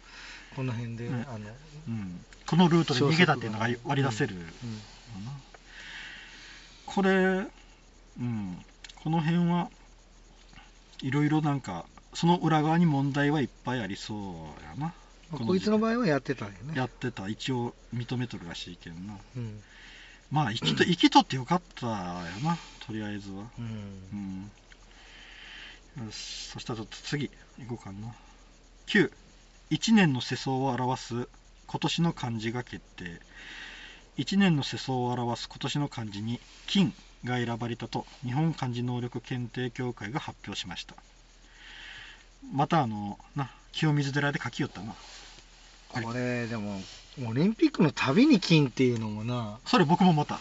[0.54, 1.20] この辺で、うん。
[1.22, 1.38] あの、
[1.88, 4.44] うん、このルートで逃げたっていうのが割り出せる、うん。
[6.86, 8.64] これ、うん、
[9.02, 9.70] この辺は
[11.02, 14.18] いろいろなんかその裏側に問題はいっぱいありそう
[14.64, 14.92] やな。
[15.30, 16.74] まあこいつの場合はやってたんよね。
[16.74, 17.28] やってた。
[17.28, 19.16] 一応認めとるらしいけんな。
[19.36, 19.62] うん。
[20.30, 21.92] まあ生きと 生きとってよかったよ
[22.42, 22.58] な。
[22.84, 23.44] とりあえずは。
[23.58, 24.50] うん。
[25.98, 26.06] うん。
[26.06, 26.48] よし。
[26.48, 27.30] そしたらちょっと次い
[27.68, 28.12] こうかな
[29.70, 31.28] 91年の世相を表す
[31.68, 33.20] 今年の漢字が決定。
[34.18, 36.92] 1年の世相を表す今年の漢字に金
[37.24, 40.96] が選ばれたと日本漢字能力検定協会が発表しました。
[42.52, 44.92] またあのな清水寺で書きよったな。
[45.88, 46.80] これでも
[47.24, 49.60] オリンピックのたびに金っていうのもな。
[49.66, 50.40] それ僕も思った。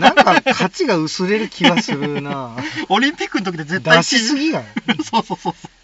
[0.00, 2.56] なんか価値が薄れる気がするな。
[2.90, 4.64] オリンピックの時で絶対出しすぎやん
[5.04, 5.83] そうそうそうそう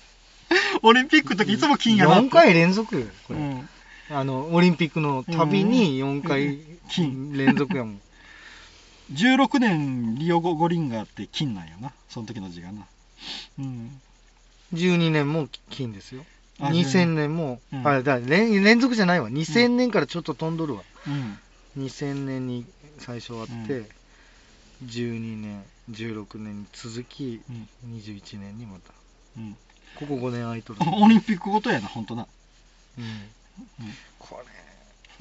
[0.83, 3.69] オリンピックの時いつも金やなって4回連続よこれ、うん。
[4.11, 7.33] あのオリンピックのたびに4回金。
[7.37, 8.01] 連続やもん。
[9.13, 11.93] 16年リオ五輪があって金なんよな。
[12.09, 12.87] その時の字がな。
[13.59, 14.01] うん。
[14.75, 16.25] 12年も金ですよ。
[16.61, 17.37] あ2000年。
[17.37, 17.87] も、うん。
[17.87, 19.31] あだ連連続じゃないわ。
[19.31, 21.39] 2000年からちょっと飛んどるわ、うん。
[21.79, 22.67] 2000年に
[22.99, 23.87] 最初あって、うん
[24.87, 27.69] 12年16年に続きうん。
[27.99, 28.93] 21年にまた。
[29.37, 29.57] うん
[29.97, 32.27] ここ5年空いとる、 オリンピックごとやな本当な。
[32.99, 33.05] うん。
[33.05, 33.95] うん。
[34.19, 34.43] こ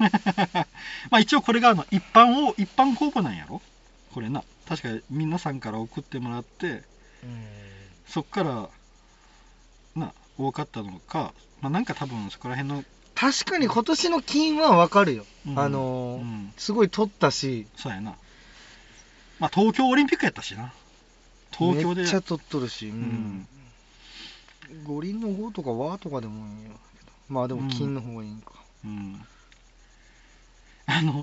[1.10, 3.60] まあ一応これがあの一般を一般公募なんやろ？
[4.14, 4.42] これな。
[4.66, 6.84] 確か皆さんから送ってもらってれ、
[8.08, 8.68] そっから
[9.94, 11.34] な多かったのか。
[11.60, 15.58] まあなんか多分そこら辺の確かに今年の金はわかるよ、うん。
[15.58, 16.52] あのーうん。
[16.56, 17.66] すごい取ったし。
[17.76, 18.14] そうやな。
[19.38, 20.72] まあ東京オリンピックやったしな。
[21.52, 22.02] 東京で。
[22.02, 23.48] めっちゃ取っとるし、ううんん、
[24.84, 26.72] 五輪の5とか和とかでもいいよ。
[27.28, 28.52] まあでも金の方がいいんか、
[28.84, 29.20] うん。
[30.86, 31.22] あの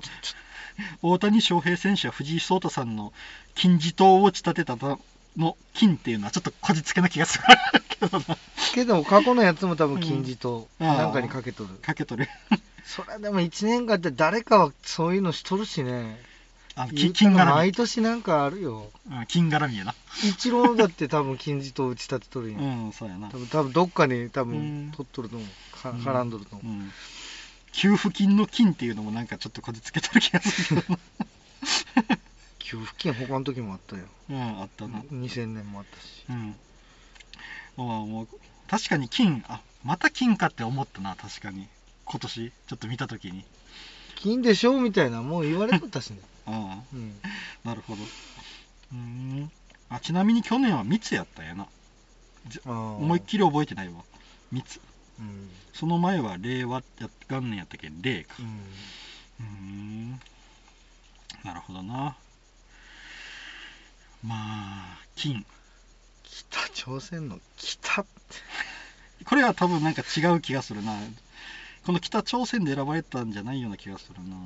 [1.02, 3.12] 大谷翔平選手は藤井聡太さんの
[3.54, 5.00] 金字塔を仕立てたの
[5.36, 7.44] の金っていうのはちょっとこじつけな気がする
[7.88, 8.24] けどな。
[8.74, 10.86] けど過去のやつも多分金字とうん。
[10.86, 12.28] なんかにかけとる、かけとる。
[12.84, 16.18] それでも1年間って誰かはそういうのしとるしね
[16.78, 18.90] あの言金金絡うたら毎み年なんかあるよ。
[19.10, 19.94] うん金絡みやな。
[20.24, 22.52] 一郎だって多分金字と打ち立てとるん。
[22.52, 23.28] や、うんそうやな。
[23.28, 24.50] 多分多分どっかに多うん。
[24.50, 26.92] 分取っとると思う、かうん絡んどると思う、うん。
[27.72, 30.98] 給付金の金っていうのもなんかちょっとこじつけとる気がするけど
[32.58, 34.04] 給付金他の時もあったよ。
[34.28, 35.00] なうんあったな。
[35.00, 36.24] 2000年もあったし。
[36.28, 36.54] うん。
[37.76, 38.28] もうもう
[38.68, 41.66] 確かに金あまた金かって思ったな確かに。
[42.04, 43.44] 今年ちょっと見た時に。
[44.16, 46.18] 金でしょみたいなもう言われとったしね、
[46.50, 46.82] ああ。
[46.92, 47.20] うん、
[47.64, 48.02] なるほど。
[48.02, 49.50] うーん。
[49.90, 51.66] あちなみに去年は密やったんやな。
[52.64, 53.94] 思思いっきり覚えてないわ。
[54.50, 54.80] 密
[55.18, 55.50] うん。
[55.74, 57.88] その前は令和や元年やったけ？
[57.88, 58.34] ん令か。
[59.40, 60.12] うん。
[61.44, 62.16] なるほどな。
[64.24, 65.44] まあ金。
[66.24, 68.02] 北朝鮮の北？
[68.02, 68.10] って
[69.24, 70.96] これは多分なんか違う気がするな。
[71.84, 74.36] この北朝鮮で選ばれたんじゃないような気がするな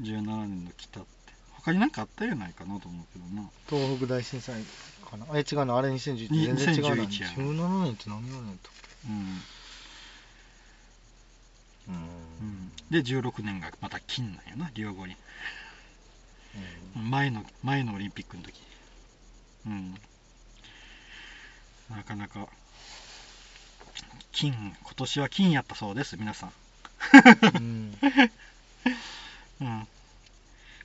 [0.00, 1.08] 17年の北って。
[1.56, 3.48] 他になんかあったんじゃないかなと思うけどな。
[3.68, 4.62] 東北大震災
[5.10, 5.26] かな？
[5.30, 5.76] あれ違うの？
[5.76, 7.28] あれ2011に全然違うな2011や。
[7.30, 8.70] 17年って何年やねんと
[9.08, 9.42] うん、
[11.94, 12.02] うん。
[12.40, 15.16] うん、で16年がまた金なんやな両後に。
[16.94, 18.54] 前の前のオリンピックの時
[19.66, 19.94] うん。
[21.90, 22.48] なかなか
[24.32, 26.52] 金今年は金やったそうです皆さん。
[27.56, 27.94] うん
[29.60, 29.86] うん。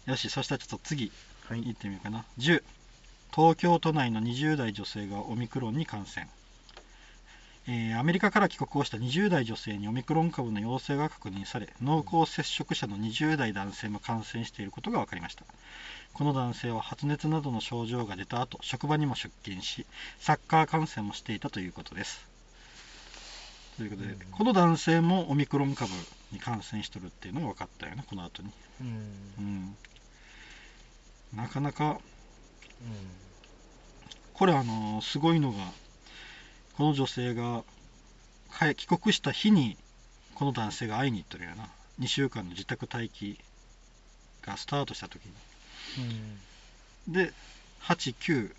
[0.05, 1.11] よしそしたらちょっと次
[1.47, 1.63] はい。
[1.63, 2.25] 行ってみようかな。
[2.39, 2.63] 10
[3.33, 6.27] 東京都内の20代女性がオミクロンに感染。
[7.67, 15.45] えーアメリカから帰国をした20代女性にオミクロン株の陽性が確認され濃厚接触者の20代男性も感染していることが分かりました。
[16.13, 19.85] この男性は発熱などの症状が出た後職場にも出勤し
[20.19, 22.25] サッカー観戦もしていたということです。
[23.77, 24.19] ということで、うん。
[24.31, 25.91] この男性もオミクロン株
[26.31, 28.49] に感染しとるっていうのが分かったよねこの後に。
[28.81, 28.87] うん。
[29.37, 29.75] うん。
[31.35, 31.97] なかなかう
[34.33, 35.59] これあのすごいのが
[36.75, 37.63] この女性が
[38.57, 39.77] 帰帰国した日に
[40.35, 41.69] この男性が会いに行っとるよな。
[41.99, 43.37] 2週間の自宅待機
[44.41, 45.31] がスタートした時に。
[47.09, 47.13] ん。
[47.13, 47.33] で
[47.83, 48.53] 89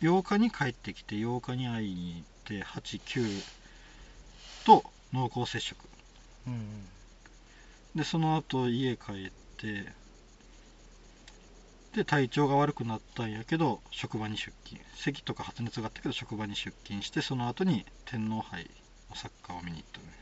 [0.00, 3.42] 8日に帰ってきて8日に会いに行って89
[4.64, 5.88] と濃厚接触。
[6.46, 6.88] うん
[7.94, 9.92] でその後家帰って
[11.94, 14.80] で体調が悪くなったんやけど職場に出勤。
[14.94, 18.70] 咳とか発熱があったけど職場に出勤してその後に天皇杯
[19.10, 20.12] のサッカーを見に行ったのよ、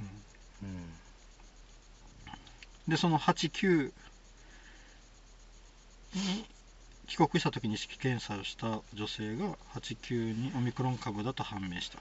[0.00, 0.68] うん。
[0.68, 0.98] うん。
[2.88, 3.92] でその89
[6.14, 6.46] に
[7.06, 11.98] 帰国した時に意識検査をした女性が89にオミクロン株だと判明した、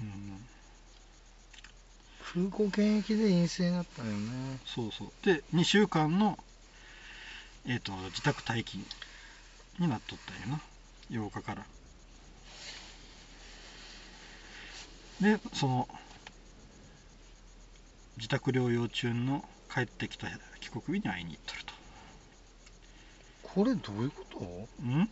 [0.00, 0.48] うん、
[2.34, 4.58] 空港検疫で陰性だったよね。
[4.66, 5.08] そうそう。
[5.24, 6.38] で2週間の、
[7.66, 8.78] えー、と自宅待機
[9.78, 10.60] になっとったんやな。
[11.10, 11.64] 8日から。
[15.20, 15.88] でその
[18.18, 20.28] 自宅療養中の帰ってきた
[20.60, 21.72] 帰国日に会いに行っとると。
[23.42, 24.38] これどういうこと？
[24.82, 25.08] うん？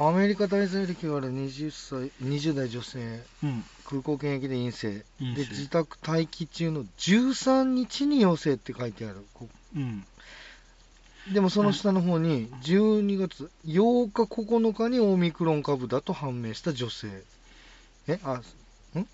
[0.00, 3.64] アメリカ滞在歴がある20歳20代女性うん。
[3.84, 5.04] 空港検疫で陰性。
[5.18, 9.24] で自宅待機中の13日に陽性って書いてある。
[9.34, 10.04] こうん。
[11.32, 17.08] でもその下の方に12月8日9日にオミクロン株だと判明した女性。
[18.06, 18.40] えあ
[18.98, 19.06] ん？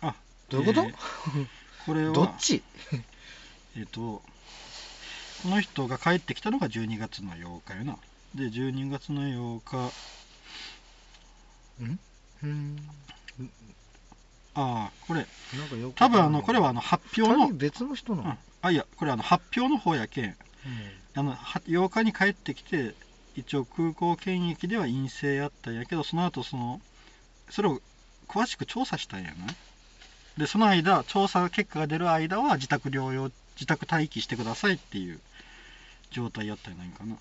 [0.00, 0.14] あ
[0.48, 0.94] どういうこと、えー
[1.86, 2.62] これはどっち？
[3.76, 4.22] えっ、とこ
[5.48, 7.96] の人が帰ってきたのが12月の8日よな
[8.34, 9.92] で12月の8日。
[12.42, 12.78] うん。
[14.54, 15.26] ああこれ。
[15.96, 17.48] 多分あのこれはあの発表の。
[17.52, 18.38] 別の人なの、うん。
[18.62, 20.36] あいやこれあの発表の方やけん。
[21.14, 22.94] あのは8日に帰ってきて
[23.34, 26.80] 一応空港検疫では陰性やったんやけどその後その
[27.48, 27.80] それを
[28.28, 29.34] 詳しく調査したんやな。
[30.38, 35.20] でその間調査結果が出る間は自宅療養自宅待機してくださいっていう
[36.10, 37.16] 状態やったんやないかな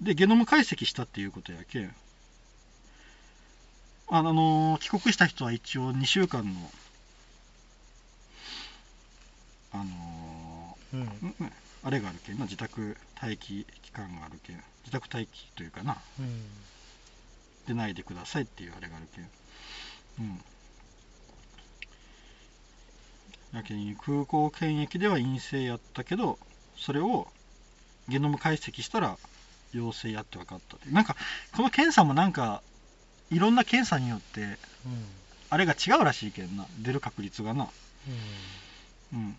[0.00, 1.94] でゲノム解析したっていうことやけん
[4.08, 6.70] あの帰国した人は一応2週間の
[9.72, 11.08] あのうん。
[11.82, 15.96] あれがあるけんな自宅待機期間があるけん自宅待機というかな。
[16.18, 16.42] うん。
[17.66, 19.28] 出ないでくださいっていうあれがあるけん。
[20.20, 20.40] うん。
[23.52, 26.38] やけん空港検疫では陰性やったけど
[26.76, 27.28] それを
[28.08, 29.18] ゲノム解析したら
[29.72, 31.16] 陽性やって分かったってなんか
[31.54, 32.62] この検査もなんか
[33.30, 34.56] いろんな検査によってうん
[35.48, 36.66] あれが違うらしいけんな。
[36.80, 37.68] 出る確率がな。
[39.12, 39.36] うん。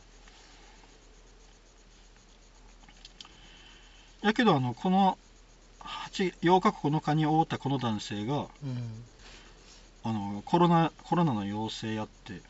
[4.21, 5.17] やけどあのこの
[5.79, 9.03] 8 8日9日に会うたこの男性がうん。
[10.03, 12.41] あのコロナコロナの陽性やって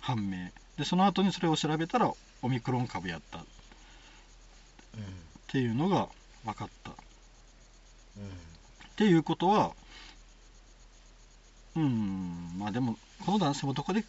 [0.00, 0.50] 判明。
[0.76, 2.12] でその後にそれを調べたら
[2.42, 3.38] オミクロン株やった。
[3.38, 3.42] っ
[5.46, 6.08] ていうのが
[6.44, 6.90] 分かった。
[6.90, 6.94] っ
[8.96, 9.72] ていうことは
[11.76, 14.04] うんまあでもこの男性もどこで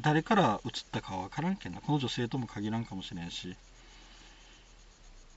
[0.00, 3.56] 誰から移ったかは分からんけんなこの女性とも限らんかもしれんし。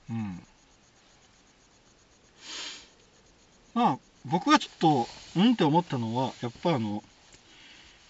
[0.08, 0.40] うん。
[3.74, 7.02] まあ僕がちょっとうんって思ったのはやっぱあの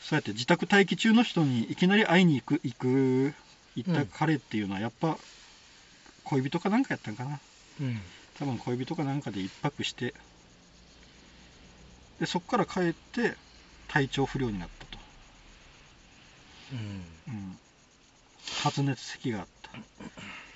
[0.01, 3.35] そうやって自宅待機中の人にいきなり会いに行く行く
[3.77, 5.17] 行った彼っていうのはやっぱ
[6.25, 7.41] 恋人かなんかやったんかな。
[7.81, 8.01] うん。
[8.39, 10.15] 多分恋人かなんかで一泊して
[12.21, 13.35] でそっから帰って
[13.89, 14.99] 体調不良になったと、
[16.73, 17.35] うん。
[17.35, 17.59] うん、
[18.63, 19.71] 発熱咳があった。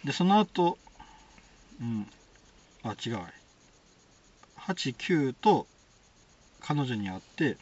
[0.04, 0.78] でその後
[1.80, 2.06] うん。
[2.82, 3.14] あ違う。
[3.14, 3.30] わ
[4.58, 5.66] 89と
[6.60, 7.56] 彼女に会って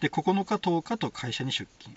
[0.00, 1.96] で9日10日と会社に出勤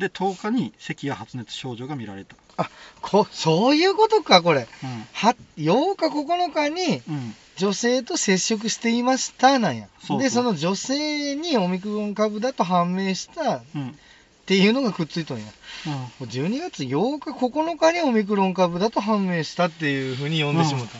[0.00, 2.34] で10日に咳や発熱症状が見られた。
[3.00, 4.62] こそういうことかこれ。
[4.62, 4.66] う
[5.12, 7.02] は8日9日に
[7.56, 9.86] 女性と接触していましたなんや。
[10.00, 10.22] そうそう。
[10.22, 13.98] でその女性にオミクロン株だと判明したっうん。
[14.46, 15.44] ていうのがくっついとんや。
[15.86, 20.98] もう12月8日9日にオミクロン株だと判明したっていうふうに読んでしもた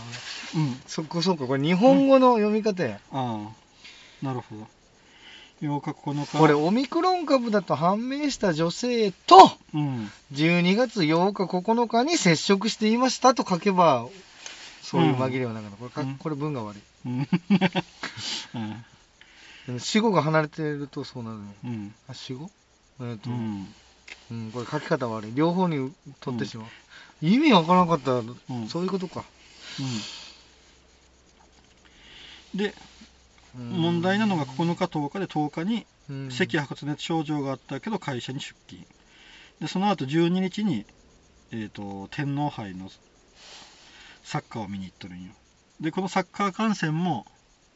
[0.55, 0.63] うん。
[0.63, 0.81] うん。
[0.87, 4.25] そっかそっかこれ日本語の読み方や、ああ。
[4.25, 4.67] なるほど
[5.61, 9.37] 8日9日これオミクロン株だと判明した女性と
[9.75, 14.07] うん12月8日9日に接触していましたと書けば
[14.91, 15.77] そういう紛れはなかった。
[15.77, 16.17] これかうん。
[16.17, 16.81] これ文が悪い。
[17.07, 17.29] うん。
[19.69, 19.81] うん。
[19.81, 21.45] 死後が離れてるとそうなるの。
[21.65, 21.95] うん。
[22.09, 22.51] あ死後？
[23.01, 25.33] えっ、と、ううんんこれ書き方悪い。
[25.35, 26.67] 両方に取ってしまう、
[27.23, 28.11] 意味わからなかった。
[28.11, 28.69] ら、うん。
[28.69, 29.25] そういうことか、
[32.55, 32.59] うん。
[32.59, 32.73] でうん
[33.55, 36.31] 問題なのが9日10日で10日にうん。
[36.31, 38.85] 咳や発熱症状があったけど会社に出勤。
[39.61, 40.85] でその後12日に、
[41.53, 42.91] えー、と天皇杯の
[44.25, 45.33] サッカーを見に行っとるんよ。
[45.81, 47.27] でこのサッカー観戦も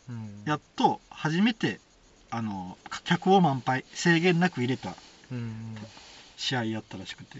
[0.08, 0.42] うん。
[0.44, 1.80] やっと初めて
[2.30, 4.94] あの客を満杯制限なく入れた
[5.30, 5.76] うん。
[6.36, 7.38] 試合やったらしくて。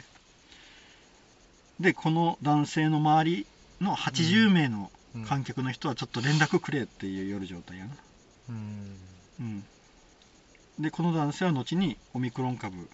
[1.81, 3.47] でこの男性の周り
[3.81, 5.25] の80名のうん。
[5.25, 7.95] 観客の人はちょっと連絡くれっていう夜状態やな
[8.49, 8.97] うん。
[9.41, 9.65] うん。
[10.79, 12.89] でこの男性は後にオミクロン株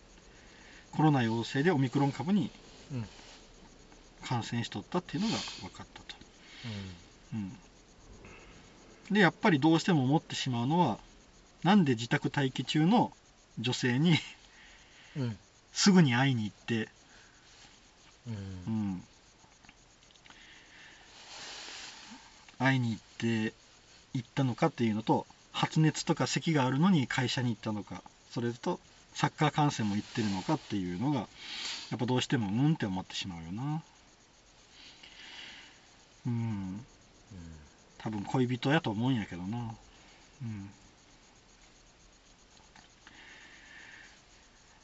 [0.93, 2.51] コロナ陽性でオミクロン株に
[2.93, 3.07] うん。
[4.23, 6.15] 感染しとったっていうのが分かったと、
[7.33, 7.53] うん、
[9.11, 10.99] でやっぱりどうしても思ってしまうのは
[11.63, 13.13] なんで自宅待機中の
[13.59, 14.19] 女性に
[15.17, 15.39] うん。
[15.73, 16.89] すぐに会いに行って、
[18.27, 18.35] うん。
[18.35, 19.03] うん、
[22.59, 23.53] 会いに行って
[24.15, 25.27] 行ったのかっていうのと
[25.61, 28.81] 発熱とか咳があるのに会社に行ったのかそれと
[29.13, 31.29] サッカー観戦も行ってるのかっていうのが
[31.91, 33.83] やっぱどうしてもうんって思ってしまうよな。
[36.27, 36.81] うん。
[37.99, 39.75] 多分恋人やと思うんやけどな。
[40.43, 40.71] うん。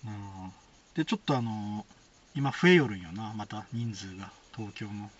[0.04, 0.12] な
[0.48, 0.50] あ。
[0.94, 1.86] でちょっとあの
[2.34, 5.10] 今増えよるんよなまた人数が東京の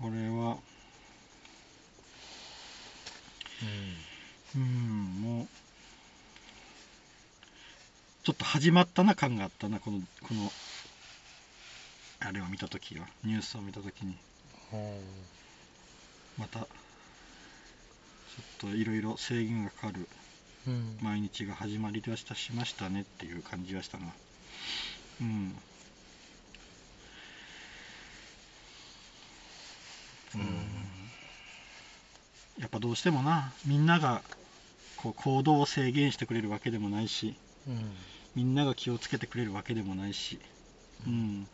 [0.00, 0.56] これは
[4.56, 5.22] うん。
[5.22, 5.46] もう
[8.24, 10.50] ちょっと始まったな感があったなこのこの
[12.20, 14.16] あれを見た時はニュースを見た時に。
[16.38, 16.68] またちょっ
[18.70, 20.08] といろいろ制限がかかる
[20.66, 20.98] うん。
[21.00, 24.06] 毎日が始まりましたしましたねっていう感じがしたな。
[25.20, 25.54] うん
[32.58, 34.22] やっぱどうしてもなみんなが
[34.96, 37.34] こう行動を制限してくれるわけでもないし
[37.66, 37.92] うん
[38.34, 40.38] みんなが気をつけてくれるわけでもないし、
[41.06, 41.48] うん、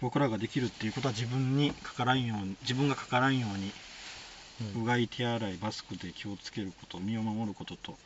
[0.00, 3.72] 僕らができるっていうことは自分にかからんように自分がかからんように
[4.74, 7.98] うんうがい手洗いマスクで気をつけること身を守ることと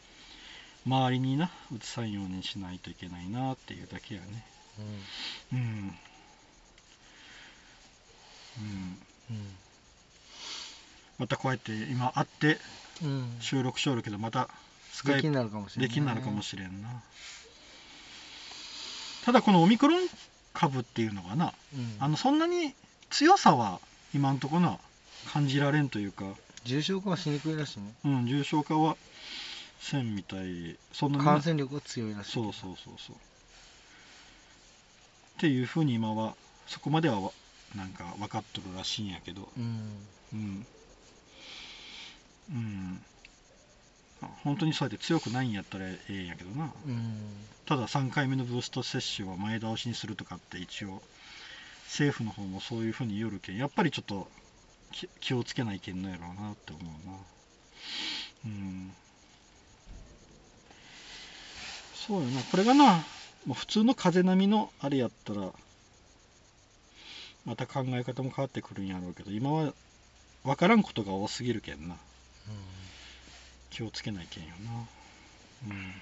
[0.87, 4.45] 周りになうつさんようにしないといけないなっていうだけやね。
[5.53, 5.59] うん。
[5.59, 5.97] うん。
[9.31, 9.64] うん
[11.19, 12.59] またこうやって今会って
[13.03, 13.37] うん。
[13.41, 14.49] 収録しよるけどまた
[14.93, 16.89] スカイプできになるかもしれないできになるかもしれんな。
[19.25, 20.01] ただこのオミクロン
[20.53, 21.53] 株っていうのがな。
[21.75, 21.97] うん。
[21.99, 22.75] あのそんなに
[23.11, 23.81] 強さは
[24.15, 24.79] 今んとこな
[25.33, 26.25] 感じられんというか、
[26.65, 27.93] 重症化はしにくいらしいね。
[28.05, 28.97] うん、重症化は
[29.81, 30.77] せんみたい。
[30.93, 32.33] そんな感染力が強いらしい。
[32.33, 33.17] そうそうそうそう。
[33.17, 33.19] っ
[35.39, 36.37] ていうふうに今は
[36.69, 37.33] そこまではわ
[37.75, 39.49] なんか分かっとるらしいんやけど。
[39.59, 40.07] うん。
[40.33, 40.67] うん
[42.51, 43.01] うん。
[44.23, 46.73] あ本当にそうやって強くないんやったらええんやけどな。
[46.87, 47.47] うん。
[47.67, 51.01] ただ3回目のブースト接種を前倒しにするとかって一応
[51.87, 54.27] 政府の方もそういうふうに言うるけんやっぱりちょっと
[54.93, 57.17] き気をつけないけんのやろうなって思うな。
[58.47, 58.93] うん。
[61.95, 62.41] そうよな。
[62.43, 63.07] これがな
[63.47, 65.51] もう普通の風邪並みのあれやったら
[67.45, 69.75] また考え方も変わってくるんやろうけど今は
[70.45, 71.97] 分からんことが多すぎるけんな
[73.71, 74.71] 気をつけないけんよな。
[75.69, 75.93] うん。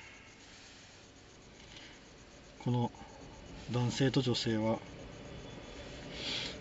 [2.64, 2.90] この
[3.73, 4.78] 男性と女性は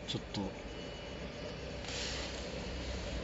[0.07, 0.41] ちょっと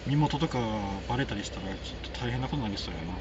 [0.06, 0.60] 身元とか
[1.08, 3.14] バレたりしたらちょっと大変なことになりそうやな。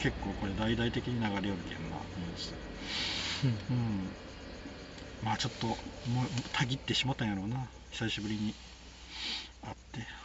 [0.00, 2.54] 結構これ大々的に流れよるけんなニュース
[3.70, 4.16] うん。
[5.22, 5.76] まあちょっともう
[6.52, 7.68] たぎってしまったんやろうな。
[7.90, 8.54] 久しぶりに
[9.62, 10.19] 会って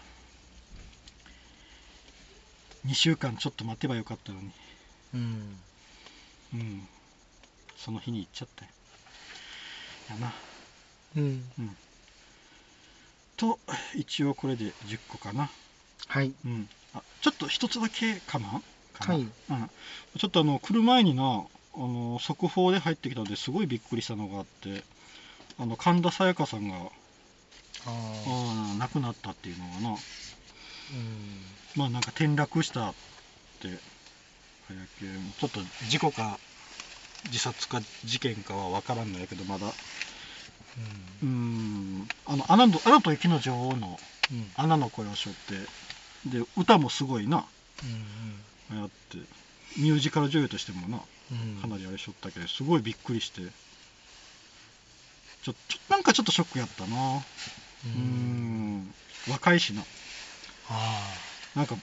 [2.85, 4.51] 2週間ちょっと待てばよかったのに。
[5.13, 5.57] うん。
[6.53, 6.87] うん。
[7.77, 8.71] その日に行っちゃったよ
[10.09, 10.33] やな
[11.17, 11.43] うん。
[11.59, 11.77] うん。
[13.37, 13.59] と
[13.95, 15.49] 一応これで10個かな。
[16.07, 16.33] はい。
[16.45, 16.69] うん。
[16.93, 18.61] あちょっと一つだけかな。
[18.93, 19.13] かな。
[19.15, 19.21] はい。
[19.21, 19.69] うん、
[20.17, 21.43] ちょっとあの来る前にな
[21.77, 24.83] あの速報で入ってきたのですごいびっくりしたのがあって
[25.59, 26.81] あの神田沙也加さんがあ
[27.87, 29.97] あ亡くなったっていうのがな
[30.93, 31.41] うん。
[31.75, 32.93] まあなんか転落したっ
[33.61, 35.59] てあれやけんちょっと
[35.89, 36.39] 事故か
[37.25, 39.67] 自殺か事件かは分からんのやけどまだ。
[39.67, 42.07] うーん。
[42.25, 43.99] あの「アナのアナと雪の女王」の
[44.31, 45.55] うんアナの声をしょって。
[46.25, 47.45] で歌もすごいな。
[48.71, 49.17] うんやって。
[49.77, 50.99] ミュージカル女優としてもな。
[51.31, 51.61] うん。
[51.61, 53.41] かなりあれしょったけどすごいびっくりして。
[55.43, 57.23] ちょちょなんかちょっとショックやったな。
[57.85, 58.93] うん。
[59.29, 59.81] 若いしな。
[59.81, 59.85] あ
[61.55, 61.75] なんか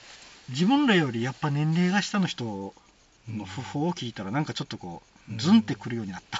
[0.49, 2.73] 自分らよりやっぱ年齢が下の人
[3.29, 5.01] あの訃報を聞いたらなんかちょっとこ
[5.31, 6.39] うズンってくるようになった。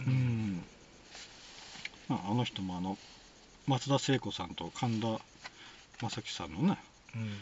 [0.00, 0.12] ううん。
[0.12, 0.64] ん、
[2.08, 2.98] まあ、あの人もあの
[3.66, 5.18] 松田聖子さんと神田
[6.02, 6.78] 正輝さんのね
[7.14, 7.38] うん。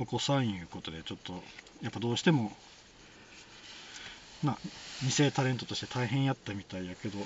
[0.00, 1.42] お子さんいうことでちょっと
[1.82, 2.52] やっぱどうしても
[4.42, 4.58] な
[5.02, 7.18] 二世タレントとして大変やったみたいやけど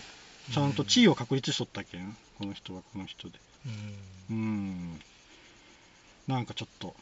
[0.53, 3.39] ちゃんと地位を確立しとったけんこの人はこの人で。
[4.31, 4.37] うん。
[4.37, 5.01] うん
[6.29, 6.95] なんかちょっと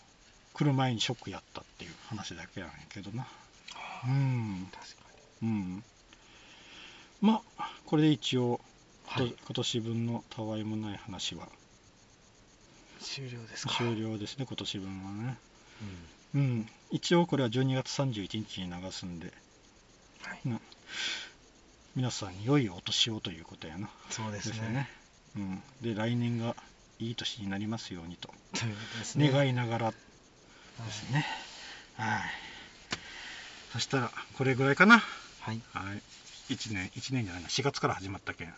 [0.55, 3.27] 来る前にショックやったっていう話だけやねんけどな。
[4.07, 4.69] うん。
[4.73, 5.03] 確か
[5.43, 5.85] うん。
[7.21, 8.61] まあこれで一応、
[9.07, 9.27] はい。
[9.27, 11.47] 今年分のたわいもない話は。
[13.01, 13.75] に終了ですか？
[13.75, 15.39] 終了ですね今年分はね。
[16.35, 16.41] うん。
[16.41, 16.69] うん。
[16.91, 19.33] 一応これは12月31日に流すんで。
[20.23, 20.41] はい。
[20.47, 20.61] うん
[21.97, 23.89] 皆さんに良いお年をということやな。
[24.11, 24.53] そうですね。
[24.53, 24.91] ですよね。
[25.37, 26.55] うん、で来年が
[26.99, 28.31] いい年になりますようにと。
[29.17, 29.95] 願いながらはい
[30.87, 31.27] ですね。
[31.97, 32.21] はい。
[33.73, 35.03] そしたらこれぐらいかな。
[35.41, 35.61] はい。
[35.73, 36.03] はい。
[36.53, 37.49] 1年1年じゃないな。
[37.49, 38.49] 4月から始まったけん。
[38.49, 38.55] も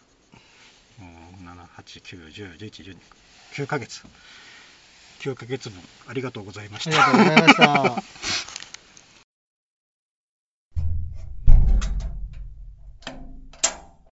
[1.41, 1.45] う
[1.81, 2.97] 789101112
[3.55, 4.03] 9ヶ月。
[5.21, 5.81] 9ヶ月分。
[6.07, 7.09] ありがとうございました。
[7.09, 8.03] ありがとうございました